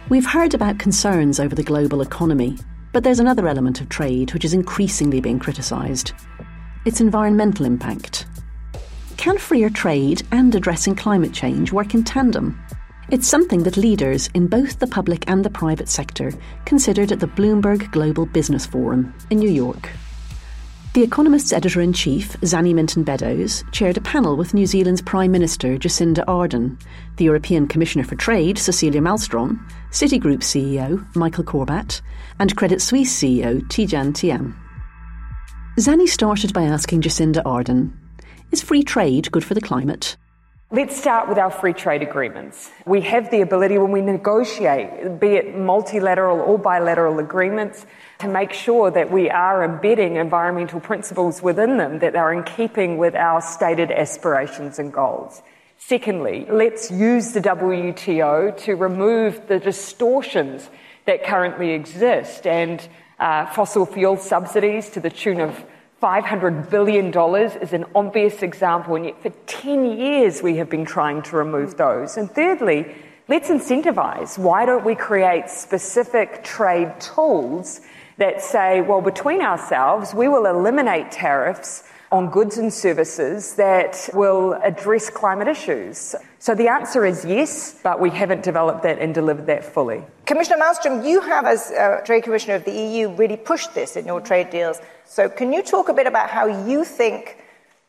We've 0.09 0.27
heard 0.27 0.55
about 0.55 0.79
concerns 0.79 1.41
over 1.41 1.55
the 1.55 1.63
global 1.63 2.03
economy, 2.03 2.59
but 2.93 3.03
there's 3.03 3.21
another 3.21 3.49
element 3.49 3.81
of 3.81 3.89
trade 3.89 4.35
which 4.35 4.45
is 4.45 4.53
increasingly 4.53 5.21
being 5.21 5.39
criticised 5.39 6.13
its 6.85 7.01
environmental 7.01 7.65
impact. 7.65 8.27
Can 9.23 9.39
freer 9.39 9.71
trade 9.71 10.27
and 10.33 10.53
addressing 10.53 10.97
climate 10.97 11.33
change 11.33 11.71
work 11.71 11.95
in 11.95 12.03
tandem? 12.03 12.61
It's 13.09 13.29
something 13.29 13.63
that 13.63 13.77
leaders 13.77 14.29
in 14.35 14.49
both 14.49 14.81
the 14.81 14.87
public 14.89 15.31
and 15.31 15.45
the 15.45 15.49
private 15.49 15.89
sector 15.89 16.33
considered 16.65 17.13
at 17.13 17.21
the 17.21 17.29
Bloomberg 17.29 17.89
Global 17.93 18.27
Business 18.27 18.67
Forum 18.67 19.15
in 19.31 19.39
New 19.39 19.49
York. 19.49 19.91
The 20.95 21.05
Economist's 21.05 21.53
editor 21.53 21.81
in 21.81 21.93
chief, 21.93 22.33
Zanny 22.41 22.75
Minton 22.75 23.05
Beddoes, 23.05 23.63
chaired 23.71 23.97
a 23.97 24.01
panel 24.01 24.37
with 24.37 24.55
New 24.55 24.67
Zealand's 24.67 25.03
Prime 25.03 25.31
Minister 25.31 25.79
Jacinda 25.79 26.25
Ardern, 26.27 26.77
the 27.17 27.25
European 27.27 27.69
Commissioner 27.69 28.03
for 28.03 28.17
Trade, 28.17 28.59
Cecilia 28.59 29.01
Malmstrom, 29.01 29.65
Citigroup 29.93 30.41
CEO, 30.41 31.07
Michael 31.15 31.45
Corbat, 31.45 32.01
and 32.41 32.57
Credit 32.57 32.83
Suisse 32.83 33.23
CEO, 33.23 33.61
Tidjane 33.69 34.15
Thiam. 34.15 34.53
Zanny 35.79 36.09
started 36.09 36.53
by 36.53 36.65
asking 36.65 37.03
Jacinda 37.03 37.41
Ardern 37.45 37.93
is 38.53 38.63
free 38.63 38.83
trade 38.83 39.33
good 39.33 39.45
for 39.45 39.55
the 39.55 39.61
climate? 39.61 40.17
Let's 40.71 40.97
start 40.97 41.29
with 41.29 41.37
our 41.37 41.51
free 41.51 41.75
trade 41.75 42.01
agreements. 42.03 42.71
We 42.87 43.03
have 43.03 43.31
the 43.31 43.43
ability 43.43 43.77
when 43.77 43.93
we 43.93 44.01
negotiate, 44.01 45.21
be 45.21 45.35
it 45.35 45.55
multilateral 45.55 46.41
or 46.41 46.59
bilateral 46.59 47.19
agreements, 47.19 47.85
to 48.21 48.29
make 48.29 48.55
sure 48.55 48.91
that 48.91 49.11
we 49.11 49.29
are 49.29 49.65
embedding 49.65 50.17
environmental 50.17 50.81
principles 50.81 51.43
within 51.43 51.77
them 51.77 51.99
that 51.99 52.17
are 52.17 52.33
in 52.33 52.43
keeping 52.45 52.97
with 52.97 53.15
our 53.15 53.43
stated 53.43 53.91
aspirations 53.91 54.79
and 54.79 54.95
goals. 54.95 55.43
Secondly, 55.77 56.47
let's 56.49 56.91
use 56.91 57.33
the 57.33 57.41
WTO 57.41 58.57
to 58.65 58.75
remove 58.75 59.47
the 59.49 59.59
distortions 59.59 60.71
that 61.05 61.25
currently 61.25 61.73
exist 61.73 62.47
and 62.47 62.89
uh, 63.19 63.45
fossil 63.47 63.85
fuel 63.85 64.17
subsidies 64.17 64.89
to 64.91 65.01
the 65.01 65.11
tune 65.11 65.41
of 65.41 65.65
$500 66.03 66.69
billion 66.69 67.17
is 67.63 67.73
an 67.73 67.85
obvious 67.95 68.43
example, 68.43 68.97
and 68.97 69.05
yet 69.05 69.23
for 69.23 69.31
10 69.47 69.97
years 69.97 70.43
we 70.43 70.57
have 70.57 70.69
been 70.69 70.85
trying 70.85 71.23
to 71.23 71.37
remove 71.37 71.77
those. 71.77 72.17
And 72.17 72.29
thirdly, 72.29 72.93
let's 73.29 73.49
incentivize. 73.49 74.37
Why 74.37 74.67
don't 74.67 74.85
we 74.85 74.97
create 74.97 75.49
specific 75.49 76.43
trade 76.43 76.93
tools 76.99 77.83
that 78.17 78.43
say, 78.43 78.81
well, 78.81 79.01
between 79.01 79.43
ourselves, 79.43 80.13
we 80.13 80.27
will 80.27 80.47
eliminate 80.47 81.13
tariffs 81.13 81.85
on 82.13 82.29
goods 82.29 82.59
and 82.59 82.73
services 82.73 83.55
that 83.55 84.09
will 84.13 84.53
address 84.63 85.09
climate 85.09 85.49
issues? 85.49 86.15
So 86.39 86.55
the 86.55 86.69
answer 86.69 87.07
is 87.07 87.25
yes, 87.25 87.81
but 87.83 88.01
we 88.01 88.11
haven't 88.11 88.43
developed 88.43 88.83
that 88.83 88.99
and 88.99 89.15
delivered 89.15 89.47
that 89.47 89.65
fully. 89.65 90.05
Commissioner 90.27 90.59
Malmstrom, 90.59 91.09
you 91.09 91.23
have, 91.23 91.47
as 91.47 91.73
uh, 91.73 92.03
Trade 92.05 92.25
Commissioner 92.25 92.57
of 92.57 92.65
the 92.65 92.73
EU, 92.73 93.09
really 93.15 93.39
pushed 93.39 93.75
this 93.75 93.97
in 93.97 94.05
your 94.05 94.21
trade 94.21 94.51
deals. 94.51 94.79
So 95.07 95.29
can 95.29 95.53
you 95.53 95.63
talk 95.63 95.89
a 95.89 95.95
bit 95.95 96.07
about 96.07 96.29
how 96.29 96.47
you 96.69 96.85
think 96.85 97.39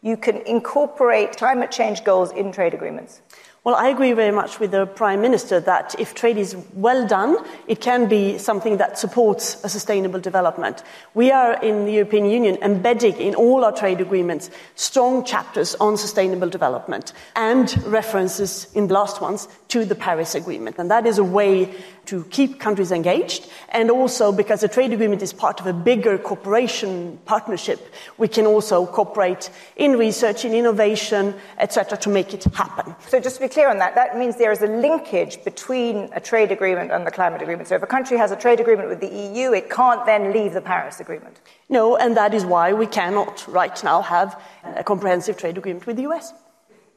you 0.01 0.15
can 0.15 0.37
incorporate 0.47 1.35
climate 1.35 1.71
change 1.71 2.03
goals 2.03 2.31
in 2.31 2.51
trade 2.51 2.73
agreements? 2.73 3.21
Well, 3.65 3.75
I 3.75 3.87
agree 3.87 4.11
very 4.11 4.35
much 4.35 4.59
with 4.59 4.71
the 4.71 4.85
Prime 4.85 5.21
Minister 5.21 5.61
that 5.61 5.95
if 5.97 6.13
trade 6.13 6.37
is 6.37 6.53
well 6.73 7.07
done, 7.07 7.37
it 7.65 7.79
can 7.79 8.09
be 8.09 8.37
something 8.37 8.75
that 8.75 8.99
supports 8.99 9.63
a 9.63 9.69
sustainable 9.69 10.19
development. 10.19 10.83
We 11.13 11.31
are 11.31 11.53
in 11.63 11.85
the 11.85 11.93
European 11.93 12.25
Union 12.25 12.57
embedding 12.61 13.15
in 13.15 13.35
all 13.35 13.63
our 13.63 13.71
trade 13.71 14.01
agreements 14.01 14.49
strong 14.75 15.23
chapters 15.23 15.75
on 15.75 15.95
sustainable 15.95 16.49
development 16.49 17.13
and 17.37 17.81
references 17.85 18.67
in 18.73 18.87
the 18.87 18.95
last 18.95 19.21
ones 19.21 19.47
to 19.69 19.85
the 19.85 19.95
Paris 19.95 20.35
Agreement. 20.35 20.77
And 20.77 20.91
that 20.91 21.05
is 21.05 21.17
a 21.17 21.23
way 21.23 21.73
to 22.05 22.23
keep 22.25 22.59
countries 22.59 22.91
engaged 22.91 23.49
and 23.69 23.89
also 23.89 24.31
because 24.31 24.63
a 24.63 24.67
trade 24.67 24.93
agreement 24.93 25.21
is 25.21 25.33
part 25.33 25.59
of 25.59 25.67
a 25.67 25.73
bigger 25.73 26.17
cooperation 26.17 27.19
partnership, 27.25 27.93
we 28.17 28.27
can 28.27 28.45
also 28.45 28.85
cooperate 28.85 29.49
in 29.75 29.97
research, 29.97 30.45
in 30.45 30.53
innovation, 30.53 31.33
etc., 31.59 31.97
to 31.97 32.09
make 32.09 32.33
it 32.33 32.43
happen. 32.53 32.95
So 33.07 33.19
just 33.19 33.37
to 33.37 33.41
be 33.41 33.47
clear 33.49 33.69
on 33.69 33.77
that, 33.79 33.95
that 33.95 34.17
means 34.17 34.37
there 34.37 34.51
is 34.51 34.61
a 34.61 34.67
linkage 34.67 35.43
between 35.43 36.09
a 36.13 36.19
trade 36.19 36.51
agreement 36.51 36.91
and 36.91 37.05
the 37.07 37.11
climate 37.11 37.41
agreement. 37.41 37.67
So 37.67 37.75
if 37.75 37.83
a 37.83 37.87
country 37.87 38.17
has 38.17 38.31
a 38.31 38.35
trade 38.35 38.59
agreement 38.59 38.89
with 38.89 38.99
the 38.99 39.07
EU, 39.07 39.53
it 39.53 39.69
can't 39.69 40.05
then 40.05 40.33
leave 40.33 40.53
the 40.53 40.61
Paris 40.61 40.99
Agreement. 40.99 41.39
No, 41.69 41.95
and 41.95 42.15
that 42.17 42.33
is 42.33 42.45
why 42.45 42.73
we 42.73 42.87
cannot 42.87 43.47
right 43.47 43.83
now 43.83 44.01
have 44.01 44.39
a 44.63 44.83
comprehensive 44.83 45.37
trade 45.37 45.57
agreement 45.57 45.87
with 45.87 45.95
the 45.95 46.03
US. 46.03 46.33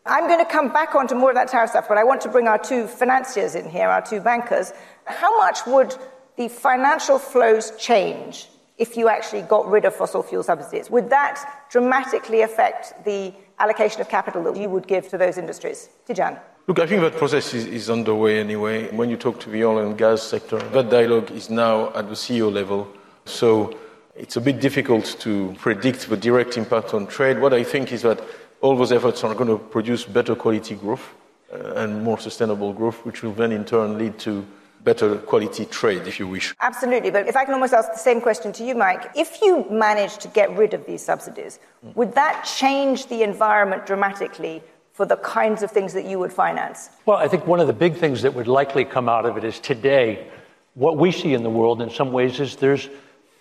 I'm 0.07 0.29
going 0.29 0.39
to 0.39 0.51
come 0.51 0.73
back 0.73 0.95
onto 0.95 1.17
more 1.17 1.31
of 1.31 1.37
that 1.37 1.49
tariff 1.49 1.71
stuff, 1.71 1.89
but 1.89 1.99
I 1.99 2.05
want 2.05 2.21
to 2.23 2.29
bring 2.29 2.47
our 2.47 2.59
two 2.59 2.87
financiers 2.87 3.57
in 3.57 3.69
here, 3.69 3.89
our 3.89 4.01
two 4.01 4.21
bankers. 4.21 4.73
How 5.05 5.37
much 5.39 5.67
would 5.67 5.97
the 6.37 6.49
financial 6.49 7.19
flows 7.19 7.73
change 7.77 8.49
if 8.79 8.97
you 8.97 9.09
actually 9.09 9.43
got 9.43 9.69
rid 9.69 9.85
of 9.85 9.95
fossil 9.95 10.23
fuel 10.23 10.45
subsidies? 10.45 10.91
Would 10.91 11.11
that 11.11 11.65
dramatically 11.71 12.43
affect 12.43 13.05
the 13.05 13.35
allocation 13.59 14.01
of 14.01 14.09
capital 14.09 14.45
that 14.45 14.57
you 14.57 14.69
would 14.69 14.87
give 14.87 15.09
to 15.09 15.19
those 15.19 15.39
industries? 15.39 15.89
Tidjane. 16.09 16.39
Look, 16.69 16.79
I 16.79 16.87
think 16.87 17.01
that 17.03 17.17
process 17.17 17.55
is, 17.55 17.67
is, 17.67 17.91
underway 17.91 18.41
anyway. 18.41 18.89
When 18.95 19.09
you 19.09 19.17
talk 19.17 19.41
to 19.41 19.51
the 19.51 19.65
oil 19.65 19.79
and 19.79 19.97
gas 19.97 20.23
sector, 20.23 20.59
that 20.71 20.91
dialogue 20.91 21.31
is 21.31 21.49
now 21.49 21.93
at 21.95 22.09
the 22.09 22.15
CEO 22.15 22.53
level. 22.53 22.89
So 23.25 23.77
it's 24.17 24.37
a 24.37 24.41
bit 24.41 24.61
difficult 24.61 25.17
to 25.21 25.55
predict 25.59 26.09
the 26.09 26.17
direct 26.17 26.57
impact 26.57 26.93
on 26.93 27.07
trade. 27.07 27.41
What 27.41 27.55
I 27.55 27.63
think 27.63 27.93
is 27.93 28.03
that 28.03 28.21
all 28.61 28.77
those 28.77 28.93
efforts 28.93 29.23
are 29.25 29.35
going 29.35 29.49
to 29.49 29.59
produce 29.59 30.05
better 30.05 30.35
quality 30.35 30.75
growth 30.75 31.15
uh, 31.53 31.75
and 31.77 32.03
more 32.03 32.19
sustainable 32.19 32.73
growth, 32.73 33.05
which 33.05 33.23
will 33.23 33.33
then 33.33 33.53
in 33.53 33.65
turn 33.65 33.99
lead 33.99 34.19
to 34.19 34.47
better 34.83 35.17
quality 35.17 35.65
trade, 35.65 36.07
if 36.07 36.19
you 36.21 36.29
wish. 36.29 36.55
Absolutely. 36.61 37.11
But 37.11 37.29
if 37.29 37.37
I 37.37 37.45
can 37.45 37.55
almost 37.55 37.75
ask 37.75 37.93
the 37.93 37.99
same 37.99 38.21
question 38.21 38.53
to 38.53 38.65
you, 38.65 38.75
Mike, 38.75 39.11
if 39.17 39.43
you 39.43 39.67
manage 39.69 40.19
to 40.19 40.29
get 40.29 40.57
rid 40.57 40.75
of 40.75 40.87
these 40.87 41.05
subsidies, 41.05 41.59
mm. 41.85 41.95
would 41.97 42.15
that 42.15 42.45
change 42.45 43.07
the 43.07 43.23
environment 43.23 43.85
dramatically 43.85 44.63
for 44.93 45.05
the 45.05 45.17
kinds 45.17 45.63
of 45.63 45.71
things 45.71 45.93
that 45.93 46.07
you 46.07 46.19
would 46.19 46.33
finance? 46.33 46.91
Well, 47.05 47.19
I 47.19 47.29
think 47.29 47.47
one 47.47 47.61
of 47.61 47.67
the 47.67 47.73
big 47.73 47.97
things 47.97 48.23
that 48.23 48.33
would 48.33 48.49
likely 48.49 48.85
come 48.85 49.09
out 49.09 49.27
of 49.27 49.37
it 49.37 49.45
is 49.45 49.59
today, 49.59 50.29
what 50.75 50.97
we 50.97 51.11
see 51.13 51.35
in 51.35 51.43
the 51.43 51.51
world 51.51 51.83
in 51.83 51.91
some 51.91 52.13
ways 52.13 52.41
is 52.41 52.57
there's 52.57 52.89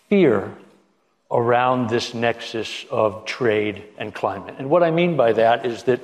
fear 0.09 0.51
around 1.35 1.89
this 1.89 2.13
nexus 2.13 2.85
of 2.89 3.25
trade 3.25 3.83
and 3.97 4.13
climate. 4.15 4.55
And 4.57 4.69
what 4.69 4.83
I 4.83 4.89
mean 4.89 5.17
by 5.17 5.33
that 5.33 5.65
is 5.65 5.83
that 5.83 5.99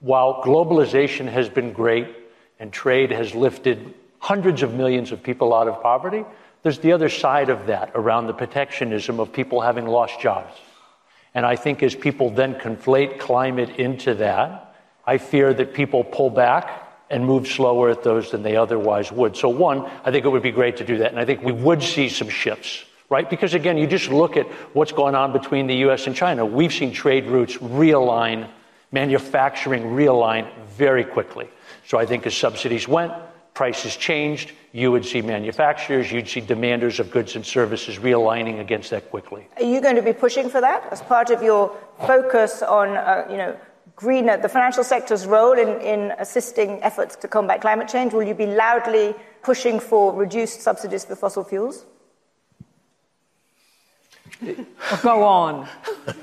while 0.00 0.42
globalization 0.42 1.28
has 1.28 1.48
been 1.48 1.72
great 1.72 2.08
and 2.58 2.72
trade 2.72 3.12
has 3.12 3.32
lifted 3.32 3.94
hundreds 4.18 4.62
of 4.64 4.74
millions 4.74 5.12
of 5.12 5.22
people 5.22 5.54
out 5.54 5.68
of 5.68 5.80
poverty, 5.80 6.24
there's 6.64 6.80
the 6.80 6.92
other 6.92 7.08
side 7.08 7.48
of 7.48 7.66
that 7.68 7.92
around 7.94 8.26
the 8.26 8.32
protectionism 8.32 9.20
of 9.20 9.32
people 9.32 9.60
having 9.60 9.86
lost 9.86 10.20
jobs. 10.20 10.52
And 11.32 11.46
I 11.46 11.54
think 11.54 11.80
as 11.84 11.94
people 11.94 12.30
then 12.30 12.56
conflate 12.56 13.20
climate 13.20 13.70
into 13.76 14.14
that, 14.16 14.74
I 15.06 15.18
fear 15.18 15.54
that 15.54 15.74
people 15.74 16.02
pull 16.02 16.30
back 16.30 16.88
and 17.08 17.24
move 17.24 17.46
slower 17.46 17.88
at 17.90 18.02
those 18.02 18.32
than 18.32 18.42
they 18.42 18.56
otherwise 18.56 19.12
would. 19.12 19.36
So, 19.36 19.48
one, 19.48 19.88
I 20.04 20.10
think 20.10 20.24
it 20.24 20.28
would 20.28 20.42
be 20.42 20.50
great 20.50 20.78
to 20.78 20.84
do 20.84 20.98
that. 20.98 21.10
And 21.10 21.20
I 21.20 21.24
think 21.24 21.42
we 21.42 21.52
would 21.52 21.82
see 21.84 22.08
some 22.08 22.28
shifts 22.28 22.84
right? 23.12 23.28
Because 23.28 23.52
again, 23.52 23.76
you 23.76 23.86
just 23.86 24.10
look 24.10 24.38
at 24.38 24.46
what's 24.72 24.90
going 24.90 25.14
on 25.14 25.34
between 25.34 25.66
the 25.66 25.76
US 25.86 26.06
and 26.06 26.16
China. 26.16 26.46
We've 26.46 26.72
seen 26.72 26.92
trade 26.92 27.26
routes 27.26 27.58
realign, 27.58 28.48
manufacturing 28.90 29.82
realign 29.82 30.50
very 30.68 31.04
quickly. 31.04 31.50
So 31.86 31.98
I 31.98 32.06
think 32.06 32.26
as 32.26 32.34
subsidies 32.34 32.88
went, 32.88 33.12
prices 33.52 33.96
changed, 33.96 34.52
you 34.72 34.90
would 34.90 35.04
see 35.04 35.20
manufacturers, 35.20 36.10
you'd 36.10 36.26
see 36.26 36.40
demanders 36.40 37.00
of 37.00 37.10
goods 37.10 37.36
and 37.36 37.44
services 37.44 37.98
realigning 37.98 38.60
against 38.60 38.88
that 38.90 39.10
quickly. 39.10 39.46
Are 39.58 39.62
you 39.74 39.82
going 39.82 39.96
to 39.96 40.02
be 40.02 40.14
pushing 40.14 40.48
for 40.48 40.62
that 40.62 40.90
as 40.90 41.02
part 41.02 41.28
of 41.28 41.42
your 41.42 41.76
focus 42.06 42.62
on, 42.62 42.96
uh, 42.96 43.26
you 43.30 43.36
know, 43.36 43.54
greener, 43.94 44.38
the 44.38 44.48
financial 44.48 44.84
sector's 44.84 45.26
role 45.26 45.52
in, 45.52 45.68
in 45.82 46.12
assisting 46.18 46.82
efforts 46.82 47.14
to 47.16 47.28
combat 47.28 47.60
climate 47.60 47.88
change? 47.88 48.14
Will 48.14 48.22
you 48.22 48.34
be 48.34 48.46
loudly 48.46 49.14
pushing 49.42 49.78
for 49.80 50.14
reduced 50.14 50.62
subsidies 50.62 51.04
for 51.04 51.14
fossil 51.14 51.44
fuels? 51.44 51.84
Go 55.02 55.22
on. 55.22 55.68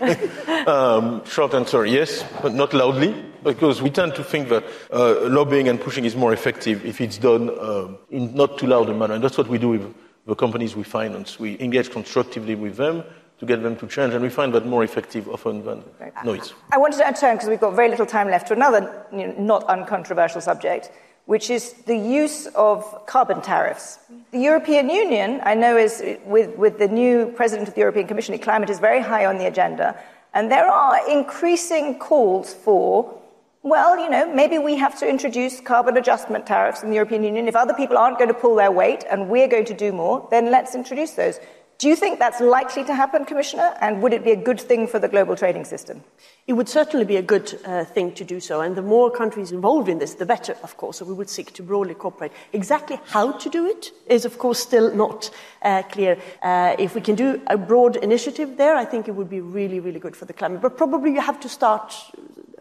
um, 0.68 1.24
short 1.26 1.54
answer 1.54 1.86
yes, 1.86 2.24
but 2.42 2.54
not 2.54 2.74
loudly, 2.74 3.16
because 3.44 3.82
we 3.82 3.90
tend 3.90 4.16
to 4.16 4.24
think 4.24 4.50
that 4.50 4.64
uh, 4.92 5.28
lobbying 5.30 5.68
and 5.68 5.80
pushing 5.80 6.06
is 6.06 6.16
more 6.16 6.34
effective 6.34 6.86
if 6.86 7.00
it's 7.02 7.18
done 7.18 7.50
uh, 7.50 7.88
in 8.10 8.34
not 8.36 8.58
too 8.58 8.68
loud 8.68 8.90
a 8.90 8.94
manner. 8.94 9.14
And 9.14 9.24
that's 9.24 9.38
what 9.38 9.48
we 9.48 9.58
do 9.58 9.70
with 9.70 9.96
the 10.26 10.36
companies 10.36 10.76
we 10.76 10.84
finance. 10.84 11.40
We 11.40 11.60
engage 11.60 11.92
constructively 11.92 12.56
with 12.56 12.76
them 12.76 13.04
to 13.40 13.46
get 13.46 13.64
them 13.64 13.76
to 13.78 13.88
change, 13.88 14.14
and 14.14 14.22
we 14.22 14.30
find 14.30 14.54
that 14.54 14.66
more 14.66 14.84
effective 14.84 15.30
often 15.30 15.64
than 15.64 15.84
noise. 16.26 16.54
I 16.72 16.78
wanted 16.78 16.98
to 16.98 17.14
turn, 17.20 17.36
because 17.36 17.48
we've 17.48 17.60
got 17.60 17.74
very 17.74 17.90
little 17.90 18.06
time 18.06 18.30
left, 18.30 18.48
to 18.48 18.54
another 18.54 19.06
you 19.14 19.28
know, 19.28 19.36
not 19.38 19.64
uncontroversial 19.66 20.42
subject, 20.42 20.92
which 21.30 21.52
is 21.52 21.74
the 21.86 21.96
use 21.96 22.48
of 22.56 23.06
carbon 23.06 23.40
tariffs. 23.40 24.00
The 24.32 24.40
European 24.40 24.90
Union, 24.90 25.42
I 25.44 25.54
know, 25.54 25.78
is 25.78 26.02
with, 26.26 26.58
with 26.58 26.80
the 26.80 26.88
new 26.88 27.32
president 27.36 27.68
of 27.68 27.76
the 27.76 27.82
European 27.82 28.08
Commission, 28.08 28.36
climate 28.40 28.72
is 28.72 28.80
very 28.80 29.00
high 29.00 29.28
on 29.28 29.38
the 29.38 29.46
agenda, 29.46 29.96
and 30.34 30.52
there 30.52 30.66
are 30.66 31.08
increasing 31.08 32.00
calls 32.00 32.56
for 32.56 33.16
well, 33.62 34.00
you 34.00 34.10
know, 34.10 34.34
maybe 34.34 34.58
we 34.58 34.78
have 34.78 34.98
to 35.00 35.08
introduce 35.08 35.60
carbon 35.60 35.98
adjustment 35.98 36.48
tariffs 36.48 36.82
in 36.82 36.90
the 36.90 36.96
European 36.96 37.24
Union. 37.24 37.46
If 37.46 37.58
other 37.58 37.74
people 37.74 37.98
aren't 37.98 38.18
going 38.18 38.30
to 38.30 38.34
pull 38.34 38.56
their 38.56 38.72
weight 38.72 39.04
and 39.12 39.30
we're 39.30 39.50
going 39.50 39.66
to 39.66 39.74
do 39.74 39.92
more, 39.92 40.26
then 40.32 40.50
let's 40.50 40.76
introduce 40.76 41.12
those. 41.12 41.42
Do 41.80 41.88
you 41.88 41.96
think 41.96 42.20
that's 42.20 42.42
likely 42.42 42.84
to 42.84 42.94
happen, 42.94 43.24
Commissioner? 43.24 43.74
And 43.80 44.02
would 44.02 44.12
it 44.12 44.26
be 44.26 44.32
a 44.32 44.36
good 44.36 44.60
thing 44.60 44.86
for 44.86 45.00
the 45.00 45.08
global 45.08 45.38
trading 45.38 45.64
system? 45.64 46.04
It 46.46 46.52
would 46.52 46.68
certainly 46.68 47.06
be 47.06 47.16
a 47.16 47.22
good 47.22 47.58
uh, 47.64 47.86
thing 47.86 48.12
to 48.16 48.26
do 48.26 48.42
so. 48.42 48.60
And 48.60 48.76
the 48.76 48.82
more 48.82 49.10
countries 49.10 49.54
involved 49.54 49.88
in 49.88 49.98
this, 49.98 50.16
the 50.16 50.26
better, 50.26 50.58
of 50.62 50.76
course. 50.76 50.98
So 50.98 51.06
we 51.06 51.14
would 51.14 51.30
seek 51.30 51.54
to 51.54 51.64
broadly 51.64 51.94
cooperate. 51.94 52.34
Exactly 52.52 53.00
how 53.06 53.32
to 53.32 53.50
do 53.50 53.66
it 53.66 53.94
is, 54.08 54.26
of 54.26 54.38
course, 54.38 54.60
still 54.60 54.94
not 54.94 55.32
uh, 55.62 55.84
clear. 55.84 56.18
Uh, 56.42 56.76
if 56.78 56.96
we 56.96 57.00
can 57.00 57.16
do 57.16 57.42
a 57.48 57.58
broad 57.58 57.96
initiative 57.96 58.58
there, 58.58 58.76
I 58.76 58.84
think 58.84 59.08
it 59.08 59.12
would 59.12 59.30
be 59.30 59.40
really, 59.40 59.80
really 59.80 60.02
good 60.02 60.18
for 60.18 60.26
the 60.26 60.34
climate. 60.34 60.60
But 60.60 60.76
probably 60.76 61.14
you 61.14 61.22
have 61.22 61.40
to 61.40 61.48
start 61.48 61.96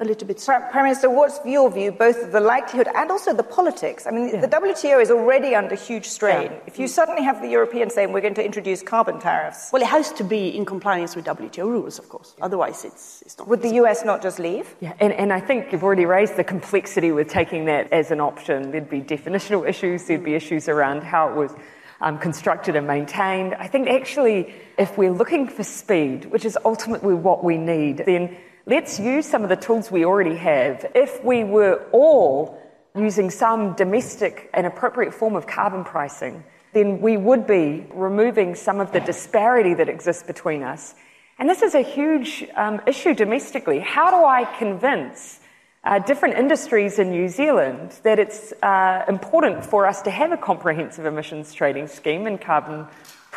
a 0.00 0.04
little 0.04 0.26
bit. 0.26 0.42
Prime 0.44 0.84
Minister, 0.84 1.10
what's 1.10 1.40
your 1.44 1.70
view, 1.70 1.92
both 1.92 2.22
of 2.22 2.32
the 2.32 2.40
likelihood 2.40 2.88
and 2.94 3.10
also 3.10 3.32
the 3.32 3.42
politics? 3.42 4.06
I 4.06 4.10
mean, 4.10 4.28
yeah. 4.28 4.40
the 4.40 4.48
WTO 4.48 5.00
is 5.00 5.10
already 5.10 5.54
under 5.54 5.74
huge 5.74 6.06
strain. 6.06 6.50
Yeah. 6.50 6.58
If 6.66 6.78
you 6.78 6.88
suddenly 6.88 7.22
have 7.22 7.40
the 7.42 7.48
Europeans 7.48 7.94
saying 7.94 8.12
we're 8.12 8.20
going 8.20 8.34
to 8.34 8.44
introduce 8.44 8.82
carbon 8.82 9.20
tariffs. 9.20 9.70
Well, 9.72 9.82
it 9.82 9.88
has 9.88 10.12
to 10.12 10.24
be 10.24 10.56
in 10.56 10.64
compliance 10.64 11.16
with 11.16 11.24
WTO 11.24 11.64
rules, 11.64 11.98
of 11.98 12.08
course. 12.08 12.34
Yeah. 12.38 12.44
Otherwise, 12.44 12.84
it's, 12.84 13.22
it's 13.22 13.38
not. 13.38 13.48
Would 13.48 13.62
the 13.62 13.74
US 13.82 14.04
not 14.04 14.22
just 14.22 14.38
leave? 14.38 14.74
Yeah, 14.80 14.94
and, 15.00 15.12
and 15.12 15.32
I 15.32 15.40
think 15.40 15.72
you've 15.72 15.84
already 15.84 16.06
raised 16.06 16.36
the 16.36 16.44
complexity 16.44 17.12
with 17.12 17.28
taking 17.28 17.66
that 17.66 17.92
as 17.92 18.10
an 18.10 18.20
option. 18.20 18.70
There'd 18.70 18.90
be 18.90 19.00
definitional 19.00 19.68
issues, 19.68 20.06
there'd 20.06 20.24
be 20.24 20.34
issues 20.34 20.68
around 20.68 21.02
how 21.02 21.30
it 21.30 21.36
was. 21.36 21.54
Um, 22.00 22.16
constructed 22.20 22.76
and 22.76 22.86
maintained. 22.86 23.56
I 23.56 23.66
think 23.66 23.88
actually, 23.88 24.54
if 24.78 24.96
we're 24.96 25.10
looking 25.10 25.48
for 25.48 25.64
speed, 25.64 26.26
which 26.26 26.44
is 26.44 26.56
ultimately 26.64 27.14
what 27.14 27.42
we 27.42 27.56
need, 27.56 28.04
then 28.06 28.36
Let's 28.68 29.00
use 29.00 29.26
some 29.26 29.44
of 29.44 29.48
the 29.48 29.56
tools 29.56 29.90
we 29.90 30.04
already 30.04 30.36
have. 30.36 30.84
If 30.94 31.24
we 31.24 31.42
were 31.42 31.86
all 31.90 32.60
using 32.94 33.30
some 33.30 33.72
domestic 33.72 34.50
and 34.52 34.66
appropriate 34.66 35.14
form 35.14 35.36
of 35.36 35.46
carbon 35.46 35.84
pricing, 35.84 36.44
then 36.74 37.00
we 37.00 37.16
would 37.16 37.46
be 37.46 37.86
removing 37.94 38.54
some 38.54 38.78
of 38.78 38.92
the 38.92 39.00
disparity 39.00 39.72
that 39.72 39.88
exists 39.88 40.22
between 40.22 40.62
us. 40.62 40.94
And 41.38 41.48
this 41.48 41.62
is 41.62 41.74
a 41.74 41.80
huge 41.80 42.44
um, 42.56 42.82
issue 42.86 43.14
domestically. 43.14 43.78
How 43.78 44.10
do 44.10 44.26
I 44.26 44.44
convince 44.58 45.40
uh, 45.82 46.00
different 46.00 46.36
industries 46.36 46.98
in 46.98 47.10
New 47.10 47.28
Zealand 47.28 47.98
that 48.02 48.18
it's 48.18 48.52
uh, 48.62 49.02
important 49.08 49.64
for 49.64 49.86
us 49.86 50.02
to 50.02 50.10
have 50.10 50.30
a 50.30 50.36
comprehensive 50.36 51.06
emissions 51.06 51.54
trading 51.54 51.86
scheme 51.86 52.26
and 52.26 52.38
carbon 52.38 52.86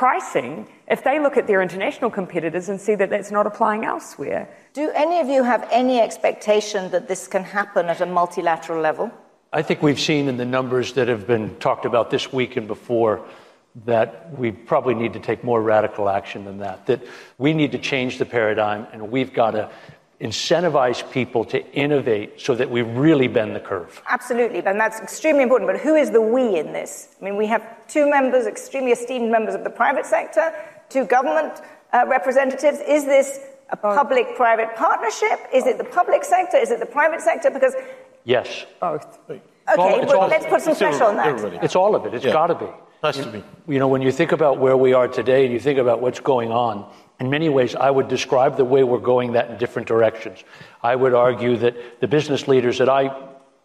pricing 0.02 0.68
if 0.88 1.04
they 1.04 1.20
look 1.20 1.38
at 1.38 1.46
their 1.46 1.62
international 1.62 2.10
competitors 2.10 2.70
and 2.70 2.82
see 2.82 2.96
that 2.96 3.12
that's 3.12 3.30
not 3.30 3.46
applying 3.46 3.86
elsewhere. 3.86 4.50
Do 4.74 4.90
any 4.96 5.20
of 5.20 5.28
you 5.28 5.44
have 5.44 5.68
any 5.72 6.00
expectation 6.00 6.90
that 6.90 7.08
this 7.08 7.28
can 7.28 7.44
happen 7.44 7.86
at 7.86 8.02
a 8.02 8.08
multilateral 8.08 8.82
level? 8.82 9.12
I 9.54 9.62
think 9.62 9.84
we've 9.84 10.00
seen 10.00 10.28
in 10.28 10.38
the 10.38 10.46
numbers 10.58 10.94
that 10.94 11.08
have 11.08 11.28
been 11.28 11.56
talked 11.58 11.86
about 11.86 12.10
this 12.10 12.34
week 12.34 12.58
and 12.58 12.68
before 12.68 13.24
that 13.86 14.36
we 14.40 14.52
probably 14.52 14.96
need 14.96 15.14
to 15.14 15.20
take 15.20 15.44
more 15.44 15.62
radical 15.62 16.10
action 16.10 16.46
than 16.46 16.58
that. 16.58 16.88
That 16.88 17.04
we 17.38 17.54
need 17.54 17.72
to 17.74 17.78
change 17.78 18.18
the 18.18 18.26
paradigm 18.26 18.88
and 18.92 19.12
we've 19.12 19.34
got 19.34 19.52
to 19.52 19.70
incentivize 20.22 21.10
people 21.12 21.44
to 21.46 21.66
innovate 21.74 22.40
so 22.40 22.54
that 22.56 22.70
we 22.70 22.84
really 22.84 23.28
bend 23.28 23.56
the 23.56 23.60
curve. 23.60 24.02
Absolutely, 24.08 24.60
and 24.60 24.80
that's 24.80 25.00
extremely 25.00 25.44
important. 25.44 25.70
But 25.72 25.82
who 25.82 25.96
is 25.96 26.12
the 26.12 26.22
we 26.22 26.60
in 26.60 26.74
this? 26.74 27.10
I 27.20 27.26
mean, 27.26 27.38
we 27.38 27.48
have 27.48 27.64
two 27.88 28.10
members, 28.10 28.46
extremely 28.46 28.92
esteemed 28.92 29.32
members 29.32 29.56
of 29.56 29.64
the 29.64 29.70
private 29.70 30.06
sector, 30.06 30.54
two 30.90 31.06
government 31.06 31.62
uh, 31.92 32.06
representatives. 32.08 32.80
Is 32.88 33.06
this 33.06 33.40
a 33.70 33.78
public 33.78 34.36
private 34.36 34.76
partnership? 34.76 35.40
Is 35.54 35.66
it 35.66 35.78
the 35.78 35.84
public 35.86 36.24
sector? 36.24 36.58
Is 36.58 36.70
it 36.70 36.80
the 36.80 36.86
private 36.86 37.22
sector? 37.22 37.50
Because. 37.50 37.74
Yes. 38.24 38.66
Both. 38.80 39.18
Okay, 39.30 39.42
well, 40.06 40.28
let's 40.28 40.46
put 40.46 40.62
some 40.62 40.76
pressure 40.76 41.04
on 41.06 41.16
that. 41.18 41.64
It's 41.64 41.76
all 41.76 41.96
of 41.96 42.06
it. 42.06 42.14
It's 42.14 42.26
yeah. 42.26 42.34
got 42.34 42.48
to 42.48 42.56
be. 42.56 42.68
Has 43.04 43.18
to 43.18 43.32
be. 43.32 43.44
You 43.68 43.80
know, 43.80 43.88
when 43.88 44.04
you 44.04 44.12
think 44.12 44.32
about 44.32 44.60
where 44.60 44.78
we 44.78 44.94
are 44.94 45.08
today 45.08 45.46
and 45.46 45.54
you 45.54 45.60
think 45.60 45.80
about 45.80 46.02
what's 46.02 46.20
going 46.20 46.52
on, 46.52 46.92
in 47.22 47.30
many 47.30 47.50
ways, 47.50 47.76
I 47.76 47.92
would 47.92 48.08
describe 48.08 48.58
the 48.58 48.66
way 48.66 48.84
we're 48.84 48.98
going 48.98 49.34
that 49.34 49.52
in 49.52 49.58
different 49.58 49.88
directions. 49.88 50.44
I 50.82 50.96
would 50.96 51.14
argue 51.14 51.56
that 51.58 52.02
the 52.02 52.08
business 52.08 52.48
leaders 52.48 52.80
that 52.80 52.90
I 52.90 53.16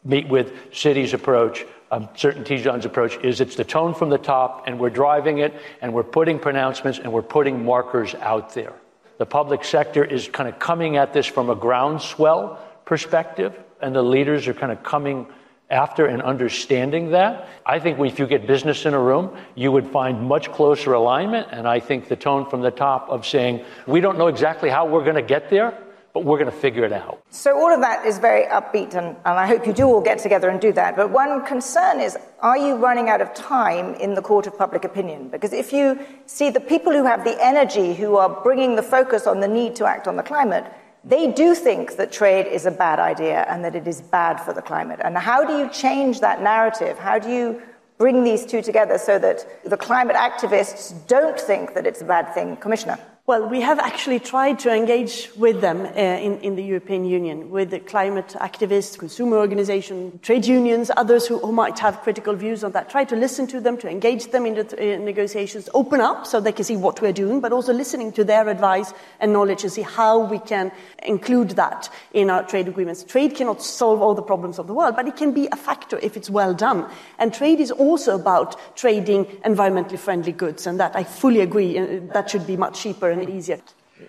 meet 0.04 0.28
with, 0.28 0.52
Citi's 0.72 1.14
approach, 1.14 1.64
um, 1.90 2.10
certain 2.16 2.44
Tidjane's 2.44 2.84
approach, 2.84 3.16
is 3.24 3.40
it's 3.40 3.56
the 3.56 3.64
tone 3.64 3.94
from 3.94 4.10
the 4.10 4.18
top, 4.18 4.64
and 4.66 4.78
we're 4.78 4.90
driving 4.90 5.38
it, 5.38 5.54
and 5.80 5.94
we're 5.94 6.04
putting 6.04 6.38
pronouncements, 6.38 6.98
and 6.98 7.10
we're 7.10 7.22
putting 7.22 7.64
markers 7.64 8.14
out 8.16 8.52
there. 8.52 8.74
The 9.16 9.24
public 9.24 9.64
sector 9.64 10.04
is 10.04 10.28
kind 10.28 10.50
of 10.50 10.58
coming 10.58 10.98
at 10.98 11.14
this 11.14 11.24
from 11.24 11.48
a 11.48 11.56
groundswell 11.56 12.58
perspective, 12.84 13.58
and 13.80 13.96
the 13.96 14.02
leaders 14.02 14.46
are 14.48 14.54
kind 14.54 14.70
of 14.70 14.82
coming 14.82 15.26
after 15.70 16.06
and 16.06 16.22
understanding 16.22 17.10
that. 17.10 17.48
I 17.64 17.78
think 17.78 17.98
if 17.98 18.18
you 18.18 18.26
get 18.26 18.46
business 18.46 18.86
in 18.86 18.94
a 18.94 19.00
room, 19.00 19.36
you 19.54 19.72
would 19.72 19.88
find 19.88 20.22
much 20.22 20.52
closer 20.52 20.92
alignment. 20.92 21.48
And 21.50 21.66
I 21.66 21.80
think 21.80 22.08
the 22.08 22.16
tone 22.16 22.48
from 22.48 22.62
the 22.62 22.70
top 22.70 23.08
of 23.08 23.26
saying, 23.26 23.64
we 23.86 24.00
don't 24.00 24.18
know 24.18 24.28
exactly 24.28 24.70
how 24.70 24.86
we're 24.86 25.02
going 25.02 25.16
to 25.16 25.22
get 25.22 25.50
there, 25.50 25.76
but 26.16 26.24
we're 26.24 26.38
going 26.38 26.50
to 26.50 26.56
figure 26.56 26.82
it 26.84 26.92
out. 26.92 27.20
So, 27.28 27.58
all 27.60 27.70
of 27.70 27.82
that 27.82 28.06
is 28.06 28.18
very 28.18 28.46
upbeat, 28.46 28.94
and, 28.94 29.08
and 29.08 29.38
I 29.38 29.46
hope 29.46 29.66
you 29.66 29.74
do 29.74 29.84
all 29.84 30.00
get 30.00 30.18
together 30.18 30.48
and 30.48 30.58
do 30.58 30.72
that. 30.72 30.96
But 30.96 31.10
one 31.10 31.44
concern 31.44 32.00
is 32.00 32.16
are 32.40 32.56
you 32.56 32.76
running 32.76 33.10
out 33.10 33.20
of 33.20 33.34
time 33.34 33.92
in 33.96 34.14
the 34.14 34.22
court 34.22 34.46
of 34.46 34.56
public 34.56 34.86
opinion? 34.86 35.28
Because 35.28 35.52
if 35.52 35.74
you 35.74 35.98
see 36.24 36.48
the 36.48 36.60
people 36.60 36.90
who 36.90 37.04
have 37.04 37.22
the 37.22 37.36
energy, 37.44 37.92
who 37.92 38.16
are 38.16 38.30
bringing 38.42 38.76
the 38.76 38.82
focus 38.82 39.26
on 39.26 39.40
the 39.40 39.48
need 39.48 39.76
to 39.76 39.84
act 39.84 40.08
on 40.08 40.16
the 40.16 40.22
climate, 40.22 40.64
they 41.06 41.30
do 41.30 41.54
think 41.54 41.96
that 41.96 42.10
trade 42.10 42.48
is 42.48 42.66
a 42.66 42.70
bad 42.70 42.98
idea 42.98 43.46
and 43.48 43.64
that 43.64 43.76
it 43.76 43.86
is 43.86 44.00
bad 44.00 44.40
for 44.40 44.52
the 44.52 44.60
climate. 44.60 44.98
And 45.04 45.16
how 45.16 45.44
do 45.44 45.56
you 45.56 45.70
change 45.70 46.18
that 46.20 46.42
narrative? 46.42 46.98
How 46.98 47.20
do 47.20 47.30
you 47.30 47.62
bring 47.96 48.24
these 48.24 48.44
two 48.44 48.60
together 48.60 48.98
so 48.98 49.16
that 49.20 49.46
the 49.64 49.76
climate 49.76 50.16
activists 50.16 50.92
don't 51.06 51.38
think 51.38 51.74
that 51.74 51.86
it's 51.86 52.02
a 52.02 52.04
bad 52.04 52.34
thing? 52.34 52.56
Commissioner. 52.56 52.98
Well, 53.28 53.48
we 53.48 53.60
have 53.62 53.80
actually 53.80 54.20
tried 54.20 54.60
to 54.60 54.72
engage 54.72 55.30
with 55.34 55.60
them 55.60 55.80
uh, 55.80 55.98
in, 55.98 56.38
in, 56.42 56.54
the 56.54 56.62
European 56.62 57.04
Union, 57.04 57.50
with 57.50 57.70
the 57.70 57.80
climate 57.80 58.36
activists, 58.38 58.96
consumer 58.96 59.36
organizations, 59.38 60.20
trade 60.22 60.46
unions, 60.46 60.92
others 60.96 61.26
who, 61.26 61.40
who, 61.40 61.50
might 61.50 61.76
have 61.80 62.02
critical 62.02 62.36
views 62.36 62.62
on 62.62 62.70
that. 62.70 62.88
Try 62.88 63.02
to 63.02 63.16
listen 63.16 63.48
to 63.48 63.60
them, 63.60 63.78
to 63.78 63.90
engage 63.90 64.30
them 64.30 64.46
in 64.46 64.54
the 64.54 64.80
in 64.80 65.04
negotiations, 65.04 65.68
open 65.74 66.00
up 66.00 66.24
so 66.24 66.38
they 66.38 66.52
can 66.52 66.64
see 66.64 66.76
what 66.76 67.02
we're 67.02 67.12
doing, 67.12 67.40
but 67.40 67.52
also 67.52 67.72
listening 67.72 68.12
to 68.12 68.22
their 68.22 68.48
advice 68.48 68.94
and 69.18 69.32
knowledge 69.32 69.64
and 69.64 69.72
see 69.72 69.82
how 69.82 70.20
we 70.20 70.38
can 70.38 70.70
include 71.02 71.50
that 71.56 71.90
in 72.12 72.30
our 72.30 72.44
trade 72.44 72.68
agreements. 72.68 73.02
Trade 73.02 73.34
cannot 73.34 73.60
solve 73.60 74.02
all 74.02 74.14
the 74.14 74.22
problems 74.22 74.60
of 74.60 74.68
the 74.68 74.74
world, 74.74 74.94
but 74.94 75.08
it 75.08 75.16
can 75.16 75.32
be 75.32 75.48
a 75.50 75.56
factor 75.56 75.98
if 75.98 76.16
it's 76.16 76.30
well 76.30 76.54
done. 76.54 76.88
And 77.18 77.34
trade 77.34 77.58
is 77.58 77.72
also 77.72 78.14
about 78.14 78.76
trading 78.76 79.24
environmentally 79.44 79.98
friendly 79.98 80.30
goods, 80.30 80.64
and 80.64 80.78
that 80.78 80.94
I 80.94 81.02
fully 81.02 81.40
agree. 81.40 81.76
Uh, 81.76 82.02
that 82.12 82.30
should 82.30 82.46
be 82.46 82.56
much 82.56 82.80
cheaper 82.80 83.15
and 83.18 83.30
easier. 83.30 83.60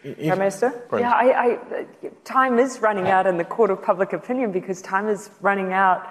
Prime 0.01 0.39
Minister? 0.39 0.83
Yeah, 0.91 1.11
I, 1.11 1.45
I, 1.45 1.59
time 2.25 2.59
is 2.59 2.81
running 2.81 3.07
out 3.07 3.25
in 3.25 3.37
the 3.37 3.45
court 3.45 3.69
of 3.71 3.81
public 3.81 4.13
opinion 4.13 4.51
because 4.51 4.81
time 4.81 5.07
is 5.07 5.29
running 5.41 5.71
out 5.71 6.07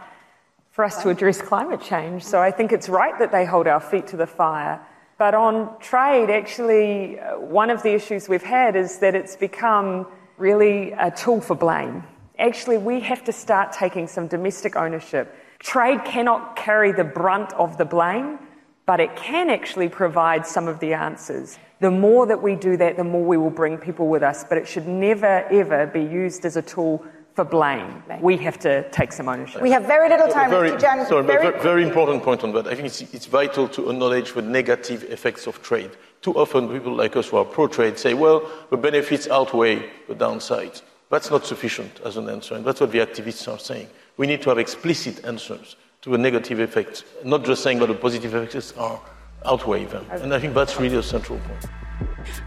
for 0.70 0.84
us 0.84 1.02
to 1.02 1.10
address 1.10 1.40
climate 1.40 1.80
change. 1.80 2.22
So 2.24 2.40
I 2.40 2.50
think 2.50 2.72
it's 2.72 2.88
right 2.88 3.18
that 3.18 3.32
they 3.32 3.44
hold 3.44 3.66
our 3.66 3.80
feet 3.80 4.06
to 4.08 4.16
the 4.16 4.26
fire. 4.26 4.80
But 5.18 5.34
on 5.34 5.78
trade, 5.80 6.30
actually, 6.30 7.18
uh, 7.18 7.38
one 7.38 7.70
of 7.70 7.82
the 7.82 7.94
issues 7.94 8.28
we've 8.28 8.42
had 8.42 8.76
is 8.76 8.98
that 8.98 9.14
it's 9.14 9.36
become 9.36 10.06
really 10.36 10.92
a 10.92 11.10
tool 11.10 11.40
for 11.40 11.54
blame. 11.54 12.04
Actually, 12.38 12.76
we 12.76 13.00
have 13.00 13.24
to 13.24 13.32
start 13.32 13.72
taking 13.72 14.06
some 14.06 14.26
domestic 14.26 14.76
ownership. 14.76 15.34
Trade 15.58 16.04
cannot 16.04 16.56
carry 16.56 16.92
the 16.92 17.04
brunt 17.04 17.52
of 17.54 17.78
the 17.78 17.86
blame, 17.86 18.38
but 18.86 19.00
it 19.00 19.14
can 19.16 19.50
actually 19.50 19.88
provide 19.88 20.46
some 20.46 20.68
of 20.68 20.78
the 20.78 20.94
answers. 20.94 21.58
The 21.80 21.90
more 21.90 22.24
that 22.26 22.40
we 22.40 22.54
do 22.54 22.76
that, 22.76 22.96
the 22.96 23.04
more 23.04 23.24
we 23.24 23.36
will 23.36 23.50
bring 23.50 23.76
people 23.76 24.06
with 24.08 24.22
us, 24.22 24.44
but 24.48 24.56
it 24.56 24.66
should 24.66 24.86
never, 24.86 25.44
ever 25.50 25.86
be 25.86 26.02
used 26.02 26.44
as 26.46 26.56
a 26.56 26.62
tool 26.62 27.04
for 27.34 27.44
blame. 27.44 28.02
We 28.22 28.38
have 28.38 28.58
to 28.60 28.88
take 28.90 29.12
some 29.12 29.28
ownership. 29.28 29.60
We 29.60 29.70
have 29.70 29.84
very 29.84 30.08
little 30.08 30.28
time. 30.28 30.48
Very, 30.48 30.70
Jan, 30.78 31.04
sorry, 31.04 31.26
very, 31.26 31.50
very, 31.50 31.62
very 31.62 31.82
important 31.82 32.22
point 32.22 32.42
on 32.44 32.52
that. 32.52 32.66
I 32.66 32.74
think 32.74 32.86
it's, 32.86 33.02
it's 33.02 33.26
vital 33.26 33.68
to 33.68 33.90
acknowledge 33.90 34.32
the 34.32 34.40
negative 34.40 35.02
effects 35.04 35.46
of 35.46 35.60
trade. 35.62 35.90
Too 36.22 36.32
often, 36.32 36.68
people 36.68 36.94
like 36.94 37.14
us 37.14 37.28
who 37.28 37.36
are 37.36 37.44
pro 37.44 37.66
trade 37.66 37.98
say, 37.98 38.14
well, 38.14 38.50
the 38.70 38.78
benefits 38.78 39.28
outweigh 39.28 39.90
the 40.08 40.14
downsides. 40.14 40.80
That's 41.10 41.30
not 41.30 41.44
sufficient 41.44 42.00
as 42.04 42.16
an 42.16 42.28
answer, 42.30 42.54
and 42.54 42.64
that's 42.64 42.80
what 42.80 42.90
the 42.90 42.98
activists 42.98 43.52
are 43.52 43.58
saying. 43.58 43.88
We 44.16 44.26
need 44.26 44.40
to 44.42 44.48
have 44.48 44.58
explicit 44.58 45.24
answers 45.24 45.76
to 46.06 46.12
the 46.12 46.18
negative 46.18 46.60
effects, 46.60 47.02
not 47.24 47.44
just 47.44 47.64
saying 47.64 47.80
that 47.80 47.88
the 47.88 47.94
positive 47.94 48.32
effects 48.32 48.72
are 48.78 49.00
outweigh 49.44 49.84
them. 49.86 50.06
And 50.12 50.32
I 50.32 50.38
think 50.38 50.54
that's 50.54 50.78
really 50.78 50.96
a 50.96 51.02
central 51.02 51.40
point. 51.40 51.64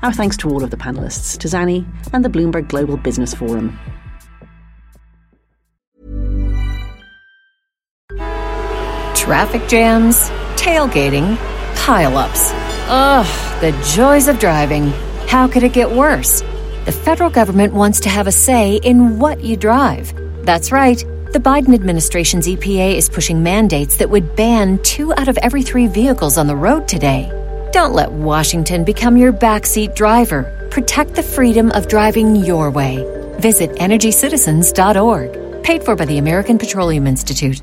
Our 0.02 0.13
thanks 0.13 0.38
to 0.38 0.50
all 0.50 0.63
of 0.63 0.72
the 0.72 0.78
panelists, 0.78 1.38
to 1.39 1.48
Zanny 1.50 1.86
and 2.13 2.24
the 2.24 2.30
Bloomberg 2.30 2.69
Global 2.69 2.95
Business 2.95 3.34
Forum. 3.34 3.78
Traffic 9.13 9.67
jams, 9.67 10.30
tailgating, 10.56 11.36
pileups. 11.76 12.54
Ugh, 12.88 13.60
the 13.60 13.72
joys 13.93 14.30
of 14.30 14.39
driving. 14.39 14.88
How 15.28 15.50
could 15.50 15.63
it 15.63 15.74
get 15.74 15.91
worse? 15.91 16.39
The 16.86 16.93
federal 16.93 17.30
government 17.30 17.74
wants 17.74 18.00
to 18.02 18.10
have 18.10 18.26
a 18.26 18.32
say 18.32 18.78
in 18.78 19.19
what 19.19 19.41
you 19.41 19.58
drive. 19.58 20.13
That's 20.45 20.72
right. 20.72 21.04
The 21.32 21.38
Biden 21.38 21.76
administration's 21.76 22.48
EPA 22.48 22.96
is 22.96 23.08
pushing 23.08 23.44
mandates 23.44 23.98
that 23.98 24.10
would 24.10 24.36
ban 24.36 24.80
two 24.82 25.13
out 25.13 25.28
of 25.28 25.38
every 25.38 25.62
three 25.62 25.86
vehicles 25.86 26.39
on 26.39 26.48
the 26.48 26.56
road 26.56 26.88
today. 26.88 27.30
Don't 27.72 27.94
let 27.94 28.12
Washington 28.12 28.84
become 28.84 29.15
your 29.15 29.32
backseat 29.32 29.94
driver. 29.94 30.68
Protect 30.72 31.13
the 31.13 31.22
freedom 31.22 31.70
of 31.74 31.88
driving 31.88 32.36
your 32.36 32.72
way. 32.72 33.06
Visit 33.38 33.70
EnergyCitizens.org. 33.74 35.63
Paid 35.63 35.84
for 35.84 35.96
by 35.96 36.06
the 36.06 36.18
American 36.18 36.58
Petroleum 36.58 37.06
Institute. 37.06 37.62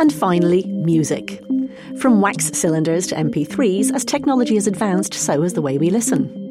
And 0.00 0.10
finally, 0.10 0.64
music. 0.64 1.42
From 2.00 2.22
wax 2.22 2.46
cylinders 2.58 3.08
to 3.08 3.14
MP3s, 3.14 3.92
as 3.92 4.06
technology 4.06 4.54
has 4.54 4.66
advanced, 4.66 5.12
so 5.12 5.42
has 5.42 5.52
the 5.52 5.60
way 5.60 5.76
we 5.76 5.90
listen. 5.90 6.45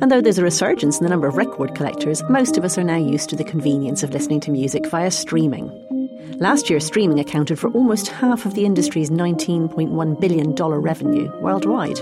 And 0.00 0.10
though 0.10 0.20
there's 0.20 0.38
a 0.38 0.42
resurgence 0.42 0.98
in 0.98 1.04
the 1.04 1.10
number 1.10 1.26
of 1.26 1.36
record 1.36 1.74
collectors, 1.74 2.22
most 2.28 2.56
of 2.56 2.64
us 2.64 2.78
are 2.78 2.84
now 2.84 2.96
used 2.96 3.30
to 3.30 3.36
the 3.36 3.44
convenience 3.44 4.02
of 4.02 4.10
listening 4.10 4.40
to 4.40 4.50
music 4.50 4.86
via 4.86 5.10
streaming. 5.10 5.70
Last 6.38 6.68
year, 6.68 6.80
streaming 6.80 7.20
accounted 7.20 7.58
for 7.58 7.70
almost 7.70 8.08
half 8.08 8.44
of 8.44 8.54
the 8.54 8.64
industry's 8.64 9.10
$19.1 9.10 10.20
billion 10.20 10.54
revenue 10.54 11.30
worldwide. 11.40 12.00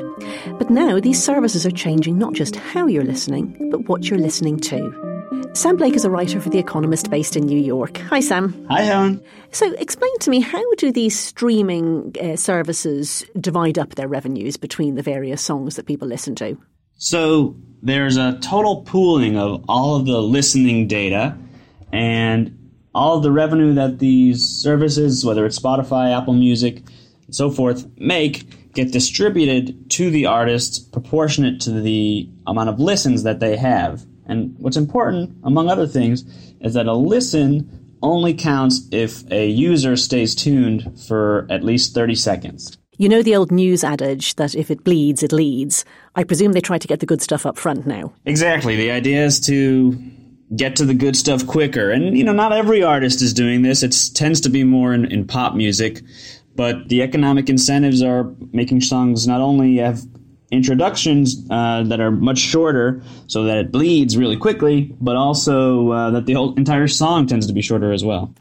But 0.58 0.70
now 0.70 1.00
these 1.00 1.22
services 1.22 1.66
are 1.66 1.70
changing 1.70 2.18
not 2.18 2.32
just 2.32 2.56
how 2.56 2.86
you're 2.86 3.04
listening, 3.04 3.68
but 3.70 3.88
what 3.88 4.08
you're 4.08 4.18
listening 4.18 4.58
to. 4.60 5.12
Sam 5.54 5.76
Blake 5.76 5.94
is 5.94 6.06
a 6.06 6.10
writer 6.10 6.40
for 6.40 6.48
The 6.48 6.58
Economist 6.58 7.10
based 7.10 7.36
in 7.36 7.44
New 7.44 7.58
York. 7.58 7.98
Hi, 7.98 8.20
Sam. 8.20 8.66
Hi, 8.70 8.82
Helen. 8.82 9.22
So, 9.50 9.70
explain 9.74 10.18
to 10.20 10.30
me 10.30 10.40
how 10.40 10.62
do 10.76 10.90
these 10.90 11.18
streaming 11.18 12.14
uh, 12.20 12.36
services 12.36 13.24
divide 13.38 13.78
up 13.78 13.96
their 13.96 14.08
revenues 14.08 14.56
between 14.56 14.94
the 14.94 15.02
various 15.02 15.42
songs 15.42 15.76
that 15.76 15.84
people 15.86 16.08
listen 16.08 16.34
to? 16.36 16.56
So, 16.96 17.56
there's 17.82 18.16
a 18.16 18.38
total 18.40 18.82
pooling 18.82 19.36
of 19.36 19.64
all 19.68 19.96
of 19.96 20.06
the 20.06 20.22
listening 20.22 20.86
data 20.86 21.36
and 21.92 22.58
all 22.94 23.16
of 23.16 23.22
the 23.22 23.32
revenue 23.32 23.74
that 23.74 23.98
these 23.98 24.46
services, 24.46 25.24
whether 25.24 25.44
it's 25.44 25.58
Spotify, 25.58 26.16
Apple 26.16 26.34
Music, 26.34 26.82
and 27.26 27.34
so 27.34 27.50
forth, 27.50 27.86
make 27.96 28.72
get 28.74 28.92
distributed 28.92 29.90
to 29.90 30.10
the 30.10 30.26
artists 30.26 30.78
proportionate 30.78 31.60
to 31.60 31.70
the 31.80 32.28
amount 32.46 32.68
of 32.68 32.80
listens 32.80 33.22
that 33.24 33.40
they 33.40 33.56
have. 33.56 34.04
And 34.26 34.54
what's 34.58 34.76
important, 34.76 35.36
among 35.42 35.68
other 35.68 35.86
things, 35.86 36.24
is 36.60 36.74
that 36.74 36.86
a 36.86 36.94
listen 36.94 37.96
only 38.02 38.34
counts 38.34 38.88
if 38.90 39.30
a 39.30 39.46
user 39.46 39.96
stays 39.96 40.34
tuned 40.34 40.98
for 41.06 41.46
at 41.50 41.62
least 41.62 41.94
30 41.94 42.14
seconds. 42.14 42.78
You 43.02 43.08
know 43.08 43.20
the 43.20 43.34
old 43.34 43.50
news 43.50 43.82
adage 43.82 44.36
that 44.36 44.54
if 44.54 44.70
it 44.70 44.84
bleeds, 44.84 45.24
it 45.24 45.32
leads. 45.32 45.84
I 46.14 46.22
presume 46.22 46.52
they 46.52 46.60
try 46.60 46.78
to 46.78 46.86
get 46.86 47.00
the 47.00 47.06
good 47.06 47.20
stuff 47.20 47.44
up 47.44 47.58
front 47.58 47.84
now. 47.84 48.12
Exactly. 48.26 48.76
The 48.76 48.92
idea 48.92 49.24
is 49.24 49.40
to 49.40 49.90
get 50.54 50.76
to 50.76 50.84
the 50.84 50.94
good 50.94 51.16
stuff 51.16 51.44
quicker. 51.44 51.90
And, 51.90 52.16
you 52.16 52.22
know, 52.22 52.32
not 52.32 52.52
every 52.52 52.84
artist 52.84 53.20
is 53.20 53.34
doing 53.34 53.62
this. 53.62 53.82
It 53.82 53.92
tends 54.14 54.40
to 54.42 54.48
be 54.48 54.62
more 54.62 54.94
in, 54.94 55.06
in 55.06 55.26
pop 55.26 55.56
music. 55.56 56.00
But 56.54 56.90
the 56.90 57.02
economic 57.02 57.48
incentives 57.48 58.04
are 58.04 58.32
making 58.52 58.82
songs 58.82 59.26
not 59.26 59.40
only 59.40 59.78
have 59.78 60.00
introductions 60.52 61.44
uh, 61.50 61.82
that 61.82 61.98
are 61.98 62.12
much 62.12 62.38
shorter 62.38 63.02
so 63.26 63.42
that 63.42 63.58
it 63.58 63.72
bleeds 63.72 64.16
really 64.16 64.36
quickly, 64.36 64.94
but 65.00 65.16
also 65.16 65.90
uh, 65.90 66.10
that 66.12 66.26
the 66.26 66.34
whole 66.34 66.54
entire 66.54 66.86
song 66.86 67.26
tends 67.26 67.48
to 67.48 67.52
be 67.52 67.62
shorter 67.62 67.92
as 67.92 68.04
well. 68.04 68.32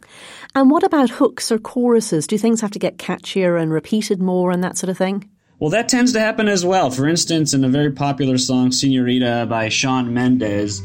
And 0.53 0.69
what 0.69 0.83
about 0.83 1.09
hooks 1.09 1.49
or 1.49 1.57
choruses? 1.57 2.27
Do 2.27 2.37
things 2.37 2.59
have 2.59 2.71
to 2.71 2.79
get 2.79 2.97
catchier 2.97 3.61
and 3.61 3.71
repeated 3.71 4.21
more 4.21 4.51
and 4.51 4.61
that 4.63 4.77
sort 4.77 4.89
of 4.89 4.97
thing? 4.97 5.29
Well, 5.59 5.69
that 5.69 5.87
tends 5.87 6.11
to 6.11 6.19
happen 6.19 6.49
as 6.49 6.65
well. 6.65 6.91
For 6.91 7.07
instance, 7.07 7.53
in 7.53 7.63
a 7.63 7.69
very 7.69 7.91
popular 7.91 8.37
song, 8.37 8.73
Senorita 8.73 9.45
by 9.47 9.69
Shawn 9.69 10.13
Mendes, 10.13 10.81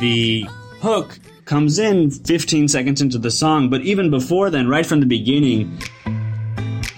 the 0.00 0.48
hook 0.80 1.20
comes 1.44 1.78
in 1.78 2.10
15 2.10 2.66
seconds 2.66 3.00
into 3.00 3.18
the 3.18 3.30
song, 3.30 3.70
but 3.70 3.82
even 3.82 4.10
before 4.10 4.50
then, 4.50 4.66
right 4.66 4.86
from 4.86 4.98
the 4.98 5.06
beginning, 5.06 5.78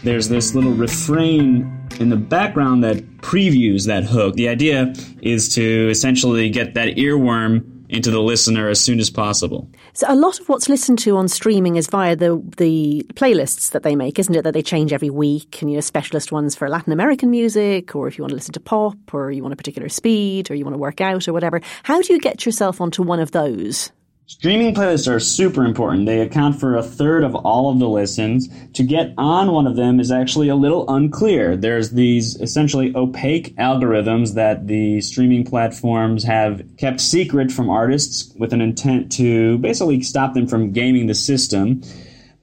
there's 0.02 0.30
this 0.30 0.54
little 0.54 0.72
refrain 0.72 1.88
in 1.98 2.08
the 2.08 2.16
background 2.16 2.82
that 2.84 2.98
previews 3.18 3.86
that 3.86 4.04
hook. 4.04 4.34
The 4.36 4.48
idea 4.48 4.94
is 5.20 5.54
to 5.56 5.90
essentially 5.90 6.48
get 6.48 6.72
that 6.72 6.96
earworm 6.96 7.79
into 7.90 8.10
the 8.10 8.20
listener 8.20 8.68
as 8.68 8.80
soon 8.80 9.00
as 9.00 9.10
possible. 9.10 9.68
So 9.92 10.06
a 10.08 10.14
lot 10.14 10.40
of 10.40 10.48
what's 10.48 10.68
listened 10.68 10.98
to 11.00 11.16
on 11.16 11.28
streaming 11.28 11.76
is 11.76 11.86
via 11.86 12.16
the 12.16 12.42
the 12.56 13.06
playlists 13.14 13.70
that 13.72 13.82
they 13.82 13.96
make, 13.96 14.18
isn't 14.18 14.34
it? 14.34 14.42
That 14.42 14.54
they 14.54 14.62
change 14.62 14.92
every 14.92 15.10
week, 15.10 15.60
and 15.60 15.70
you 15.70 15.76
know, 15.76 15.80
specialist 15.80 16.32
ones 16.32 16.54
for 16.54 16.68
Latin 16.68 16.92
American 16.92 17.30
music, 17.30 17.94
or 17.94 18.08
if 18.08 18.16
you 18.16 18.22
want 18.22 18.30
to 18.30 18.36
listen 18.36 18.52
to 18.54 18.60
pop, 18.60 18.96
or 19.12 19.30
you 19.30 19.42
want 19.42 19.52
a 19.52 19.56
particular 19.56 19.88
speed, 19.88 20.50
or 20.50 20.54
you 20.54 20.64
want 20.64 20.74
to 20.74 20.78
work 20.78 21.00
out, 21.00 21.28
or 21.28 21.32
whatever. 21.32 21.60
How 21.82 22.00
do 22.00 22.12
you 22.12 22.20
get 22.20 22.46
yourself 22.46 22.80
onto 22.80 23.02
one 23.02 23.20
of 23.20 23.32
those? 23.32 23.90
Streaming 24.30 24.72
playlists 24.72 25.10
are 25.10 25.18
super 25.18 25.64
important. 25.64 26.06
They 26.06 26.20
account 26.20 26.60
for 26.60 26.76
a 26.76 26.84
third 26.84 27.24
of 27.24 27.34
all 27.34 27.68
of 27.68 27.80
the 27.80 27.88
listens. 27.88 28.48
To 28.74 28.84
get 28.84 29.12
on 29.18 29.50
one 29.50 29.66
of 29.66 29.74
them 29.74 29.98
is 29.98 30.12
actually 30.12 30.48
a 30.48 30.54
little 30.54 30.88
unclear. 30.88 31.56
There's 31.56 31.90
these 31.90 32.36
essentially 32.36 32.92
opaque 32.94 33.56
algorithms 33.56 34.34
that 34.34 34.68
the 34.68 35.00
streaming 35.00 35.44
platforms 35.44 36.22
have 36.22 36.62
kept 36.78 37.00
secret 37.00 37.50
from 37.50 37.68
artists 37.68 38.32
with 38.36 38.52
an 38.52 38.60
intent 38.60 39.10
to 39.14 39.58
basically 39.58 40.00
stop 40.02 40.34
them 40.34 40.46
from 40.46 40.70
gaming 40.70 41.08
the 41.08 41.14
system. 41.16 41.82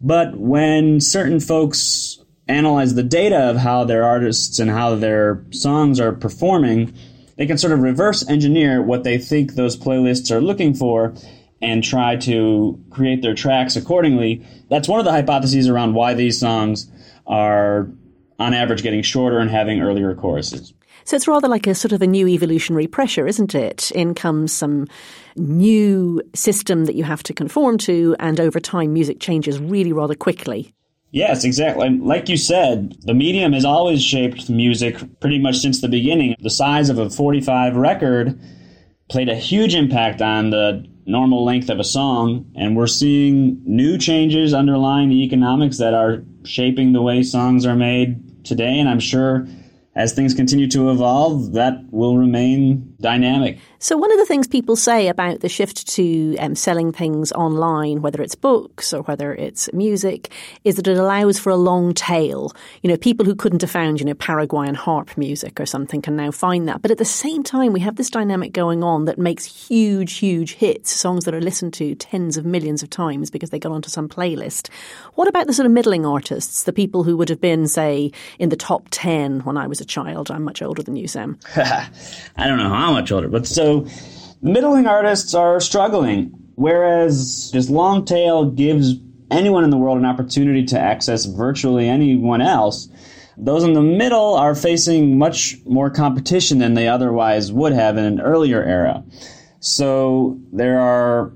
But 0.02 0.38
when 0.38 1.00
certain 1.00 1.40
folks 1.40 2.20
analyze 2.50 2.96
the 2.96 3.04
data 3.04 3.50
of 3.50 3.56
how 3.56 3.86
their 3.86 4.04
artists 4.04 4.60
and 4.60 4.70
how 4.70 4.96
their 4.96 5.42
songs 5.52 6.02
are 6.02 6.12
performing, 6.12 6.94
they 7.38 7.46
can 7.46 7.58
sort 7.58 7.72
of 7.72 7.80
reverse 7.80 8.28
engineer 8.28 8.82
what 8.82 9.06
they 9.06 9.18
think 9.18 9.54
those 9.54 9.78
playlists 9.78 10.30
are 10.32 10.42
looking 10.42 10.74
for 10.74 11.14
and 11.62 11.84
try 11.84 12.16
to 12.16 12.80
create 12.90 13.22
their 13.22 13.34
tracks 13.34 13.76
accordingly. 13.76 14.46
That's 14.70 14.88
one 14.88 15.00
of 15.00 15.06
the 15.06 15.12
hypotheses 15.12 15.68
around 15.68 15.94
why 15.94 16.14
these 16.14 16.40
songs 16.40 16.90
are, 17.26 17.90
on 18.40 18.54
average, 18.54 18.84
getting 18.84 19.02
shorter 19.02 19.40
and 19.40 19.50
having 19.50 19.82
earlier 19.82 20.14
choruses. 20.14 20.74
So 21.04 21.16
it's 21.16 21.28
rather 21.28 21.48
like 21.48 21.68
a 21.68 21.74
sort 21.74 21.94
of 21.94 22.02
a 22.02 22.08
new 22.08 22.28
evolutionary 22.28 22.86
pressure, 22.86 23.26
isn't 23.26 23.56
it? 23.56 23.92
In 23.92 24.14
comes 24.14 24.52
some 24.52 24.88
new 25.38 26.22
system 26.36 26.86
that 26.86 26.96
you 26.96 27.06
have 27.06 27.24
to 27.24 27.34
conform 27.34 27.78
to, 27.80 28.16
and 28.20 28.40
over 28.40 28.60
time, 28.60 28.92
music 28.94 29.20
changes 29.20 29.58
really 29.58 29.94
rather 29.94 30.16
quickly. 30.16 30.74
Yes, 31.12 31.46
exactly. 31.46 31.90
Like 31.90 32.28
you 32.28 32.36
said, 32.36 32.98
the 33.04 33.14
medium 33.14 33.54
has 33.54 33.64
always 33.64 34.04
shaped 34.04 34.50
music 34.50 34.98
pretty 35.22 35.40
much 35.40 35.60
since 35.60 35.80
the 35.80 35.88
beginning. 35.88 36.36
The 36.40 36.50
size 36.50 36.90
of 36.90 37.00
a 37.00 37.10
45 37.10 37.78
record 37.78 38.38
played 39.10 39.30
a 39.30 39.36
huge 39.36 39.74
impact 39.74 40.22
on 40.22 40.50
the 40.50 40.86
normal 41.08 41.46
length 41.46 41.70
of 41.70 41.80
a 41.80 41.84
song, 41.84 42.52
and 42.56 42.76
we're 42.76 42.86
seeing 42.86 43.62
new 43.66 43.98
changes 43.98 44.54
underlying 44.54 45.10
the 45.10 45.24
economics 45.24 45.78
that 45.78 45.94
are 45.94 46.24
shaping 46.44 46.92
the 46.94 47.02
way 47.02 47.24
songs 47.24 47.66
are 47.66 47.76
made 47.76 48.46
today, 48.46 48.78
and 48.80 48.90
I'm 48.90 49.00
sure 49.00 49.48
as 49.96 50.14
things 50.14 50.36
continue 50.36 50.68
to 50.70 50.92
evolve, 50.92 51.54
that 51.54 51.86
will 51.90 52.18
remain 52.18 52.96
dynamic. 53.02 53.58
So, 53.80 53.96
one 53.96 54.12
of 54.12 54.18
the 54.18 54.26
things 54.26 54.48
people 54.48 54.76
say 54.76 55.08
about 55.08 55.42
the 55.42 55.50
shift 55.50 55.88
to 55.90 56.36
um, 56.38 56.56
selling 56.56 56.92
things 56.92 57.32
online, 57.34 58.02
whether 58.02 58.24
it's 58.24 58.34
books 58.34 58.92
or 58.92 59.04
whether 59.04 59.36
it's 59.36 59.72
music, 59.72 60.32
is 60.64 60.78
that 60.78 60.88
it 60.88 60.98
allows 60.98 61.38
for 61.38 61.52
a 61.52 61.56
long 61.56 61.94
tail. 61.94 62.52
You 62.82 62.90
know, 62.90 62.98
people 62.98 63.24
who 63.24 63.36
couldn't 63.36 63.62
have 63.62 63.70
found, 63.70 64.00
you 64.00 64.06
know, 64.08 64.16
Paraguayan 64.16 64.74
harp 64.74 65.16
music 65.16 65.60
or 65.60 65.68
something 65.68 66.02
can 66.02 66.16
now 66.16 66.32
find 66.32 66.68
that. 66.68 66.82
But 66.82 66.90
at 66.90 66.98
the 66.98 67.06
same 67.06 67.44
time, 67.44 67.72
we 67.72 67.80
have 67.82 67.98
this 67.98 68.10
dynamic 68.10 68.52
going 68.52 68.84
on 68.84 69.06
that 69.06 69.20
makes 69.20 69.46
huge, 69.46 70.14
huge 70.14 70.56
hits, 70.56 70.92
songs 70.92 71.26
that 71.26 71.36
are 71.36 71.42
listened 71.42 71.76
to 71.76 71.94
tens 71.94 72.36
of 72.36 72.46
millions 72.46 72.82
of 72.82 72.90
times 72.90 73.30
because 73.30 73.52
they 73.52 73.60
got 73.60 73.72
onto 73.72 73.90
some 73.90 74.10
playlist. 74.10 74.70
What 75.14 75.28
about 75.28 75.46
the 75.46 75.54
sort 75.54 75.68
of 75.68 75.72
middling 75.72 76.04
artists, 76.04 76.64
the 76.64 76.74
people 76.74 77.04
who 77.04 77.16
would 77.18 77.30
have 77.30 77.42
been, 77.42 77.68
say, 77.68 78.12
in 78.40 78.50
the 78.50 78.56
top 78.56 78.88
10 78.90 79.42
when 79.42 79.56
I 79.56 79.68
was 79.68 79.82
a 79.82 79.86
child? 79.86 80.32
I'm 80.32 80.44
much 80.44 80.64
older 80.64 80.82
than 80.82 80.96
you, 80.96 81.08
Sam. 81.08 81.38
I 81.56 81.90
don't 82.48 82.58
know 82.58 82.70
how 82.70 82.92
much 82.92 83.12
older, 83.12 83.30
but 83.30 83.46
so 83.46 83.67
so 83.68 83.86
middling 84.42 84.88
artists 84.88 85.34
are 85.34 85.60
struggling, 85.60 86.32
whereas 86.56 87.52
this 87.52 87.70
long 87.70 88.06
tail 88.06 88.50
gives 88.50 88.94
anyone 89.30 89.66
in 89.66 89.72
the 89.72 89.78
world 89.78 89.98
an 89.98 90.06
opportunity 90.06 90.64
to 90.68 90.80
access 90.80 91.26
virtually 91.26 91.90
anyone 91.90 92.42
else. 92.42 92.88
Those 93.38 93.66
in 93.66 93.74
the 93.74 93.82
middle 93.82 94.36
are 94.36 94.56
facing 94.56 95.18
much 95.18 95.58
more 95.66 95.90
competition 95.90 96.60
than 96.60 96.76
they 96.76 96.88
otherwise 96.88 97.52
would 97.52 97.74
have 97.74 97.98
in 97.98 98.06
an 98.06 98.22
earlier 98.22 98.64
era. 98.64 99.04
So 99.60 100.40
there 100.54 100.80
are 100.80 101.34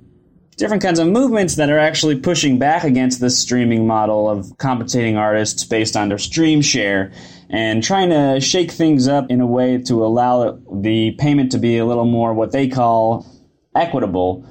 different 0.61 0.83
kinds 0.83 0.99
of 0.99 1.07
movements 1.07 1.55
that 1.55 1.71
are 1.71 1.79
actually 1.79 2.15
pushing 2.19 2.59
back 2.59 2.83
against 2.83 3.19
this 3.19 3.37
streaming 3.37 3.87
model 3.87 4.29
of 4.29 4.55
compensating 4.59 5.17
artists 5.17 5.63
based 5.63 5.97
on 5.97 6.07
their 6.07 6.19
stream 6.19 6.61
share 6.61 7.11
and 7.49 7.83
trying 7.83 8.11
to 8.11 8.39
shake 8.39 8.69
things 8.69 9.07
up 9.07 9.31
in 9.31 9.41
a 9.41 9.45
way 9.45 9.79
to 9.79 10.05
allow 10.05 10.59
the 10.71 11.15
payment 11.17 11.51
to 11.51 11.57
be 11.57 11.79
a 11.79 11.85
little 11.85 12.05
more 12.05 12.35
what 12.35 12.51
they 12.51 12.67
call 12.67 13.25
equitable. 13.75 14.45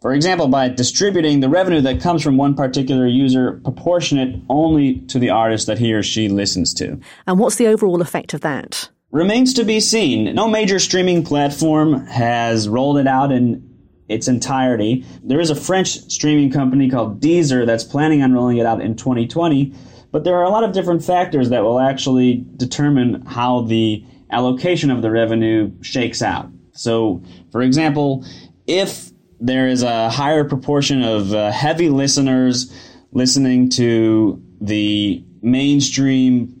For 0.00 0.14
example, 0.14 0.46
by 0.46 0.68
distributing 0.68 1.40
the 1.40 1.48
revenue 1.48 1.80
that 1.80 2.00
comes 2.00 2.22
from 2.22 2.36
one 2.36 2.54
particular 2.54 3.08
user 3.08 3.60
proportionate 3.64 4.40
only 4.48 5.00
to 5.08 5.18
the 5.18 5.30
artist 5.30 5.66
that 5.66 5.78
he 5.78 5.92
or 5.92 6.04
she 6.04 6.28
listens 6.28 6.72
to. 6.74 7.00
And 7.26 7.40
what's 7.40 7.56
the 7.56 7.66
overall 7.66 8.00
effect 8.00 8.32
of 8.32 8.42
that? 8.42 8.88
Remains 9.10 9.54
to 9.54 9.64
be 9.64 9.80
seen. 9.80 10.36
No 10.36 10.46
major 10.46 10.78
streaming 10.78 11.24
platform 11.24 12.06
has 12.06 12.68
rolled 12.68 12.98
it 12.98 13.08
out 13.08 13.32
in 13.32 13.71
its 14.12 14.28
entirety. 14.28 15.04
There 15.22 15.40
is 15.40 15.50
a 15.50 15.54
French 15.54 15.88
streaming 16.10 16.50
company 16.50 16.90
called 16.90 17.20
Deezer 17.20 17.66
that's 17.66 17.84
planning 17.84 18.22
on 18.22 18.32
rolling 18.32 18.58
it 18.58 18.66
out 18.66 18.80
in 18.80 18.96
2020 18.96 19.74
but 20.12 20.24
there 20.24 20.36
are 20.36 20.44
a 20.44 20.50
lot 20.50 20.62
of 20.62 20.72
different 20.72 21.02
factors 21.02 21.48
that 21.48 21.64
will 21.64 21.80
actually 21.80 22.44
determine 22.56 23.24
how 23.26 23.62
the 23.62 24.04
allocation 24.30 24.90
of 24.90 25.02
the 25.02 25.10
revenue 25.10 25.72
shakes 25.80 26.22
out. 26.22 26.50
So, 26.72 27.22
for 27.50 27.62
example, 27.62 28.24
if 28.66 29.10
there 29.40 29.66
is 29.66 29.82
a 29.82 30.10
higher 30.10 30.44
proportion 30.44 31.02
of 31.02 31.34
uh, 31.34 31.50
heavy 31.50 31.88
listeners 31.88 32.72
listening 33.10 33.70
to 33.70 34.40
the 34.60 35.24
mainstream 35.40 36.54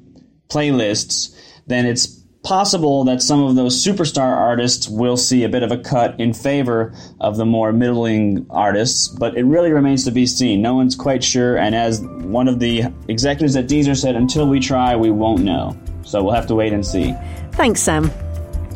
playlists, 0.48 1.36
then 1.66 1.86
it's 1.86 2.21
possible 2.42 3.04
that 3.04 3.22
some 3.22 3.42
of 3.42 3.54
those 3.54 3.84
superstar 3.84 4.36
artists 4.36 4.88
will 4.88 5.16
see 5.16 5.44
a 5.44 5.48
bit 5.48 5.62
of 5.62 5.70
a 5.70 5.78
cut 5.78 6.18
in 6.18 6.32
favor 6.32 6.92
of 7.20 7.36
the 7.36 7.46
more 7.46 7.72
middling 7.72 8.46
artists, 8.50 9.08
but 9.08 9.36
it 9.36 9.44
really 9.44 9.70
remains 9.70 10.04
to 10.04 10.10
be 10.10 10.26
seen. 10.26 10.60
No 10.60 10.74
one's 10.74 10.96
quite 10.96 11.22
sure, 11.22 11.56
and 11.56 11.74
as 11.74 12.00
one 12.00 12.48
of 12.48 12.58
the 12.58 12.84
executives 13.08 13.54
at 13.56 13.66
Deezer 13.66 13.96
said, 13.96 14.16
until 14.16 14.48
we 14.48 14.58
try, 14.58 14.96
we 14.96 15.10
won't 15.10 15.42
know. 15.42 15.76
So 16.04 16.22
we'll 16.22 16.34
have 16.34 16.48
to 16.48 16.54
wait 16.54 16.72
and 16.72 16.84
see. 16.84 17.14
Thanks, 17.52 17.80
Sam. 17.80 18.10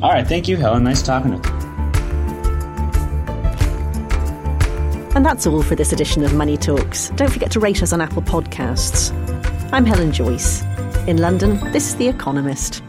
All 0.02 0.12
right, 0.12 0.26
thank 0.26 0.46
you, 0.46 0.56
Helen. 0.56 0.84
Nice 0.84 1.02
talking 1.02 1.40
to 1.40 1.48
you. 1.48 1.56
And 5.16 5.24
that's 5.24 5.46
all 5.46 5.62
for 5.62 5.74
this 5.74 5.92
edition 5.92 6.22
of 6.24 6.34
Money 6.34 6.58
Talks. 6.58 7.08
Don't 7.16 7.32
forget 7.32 7.50
to 7.52 7.60
rate 7.60 7.82
us 7.82 7.92
on 7.94 8.02
Apple 8.02 8.22
Podcasts. 8.22 9.12
I'm 9.72 9.86
Helen 9.86 10.12
Joyce. 10.12 10.62
In 11.06 11.16
London, 11.16 11.58
this 11.72 11.88
is 11.88 11.96
The 11.96 12.06
Economist. 12.06 12.82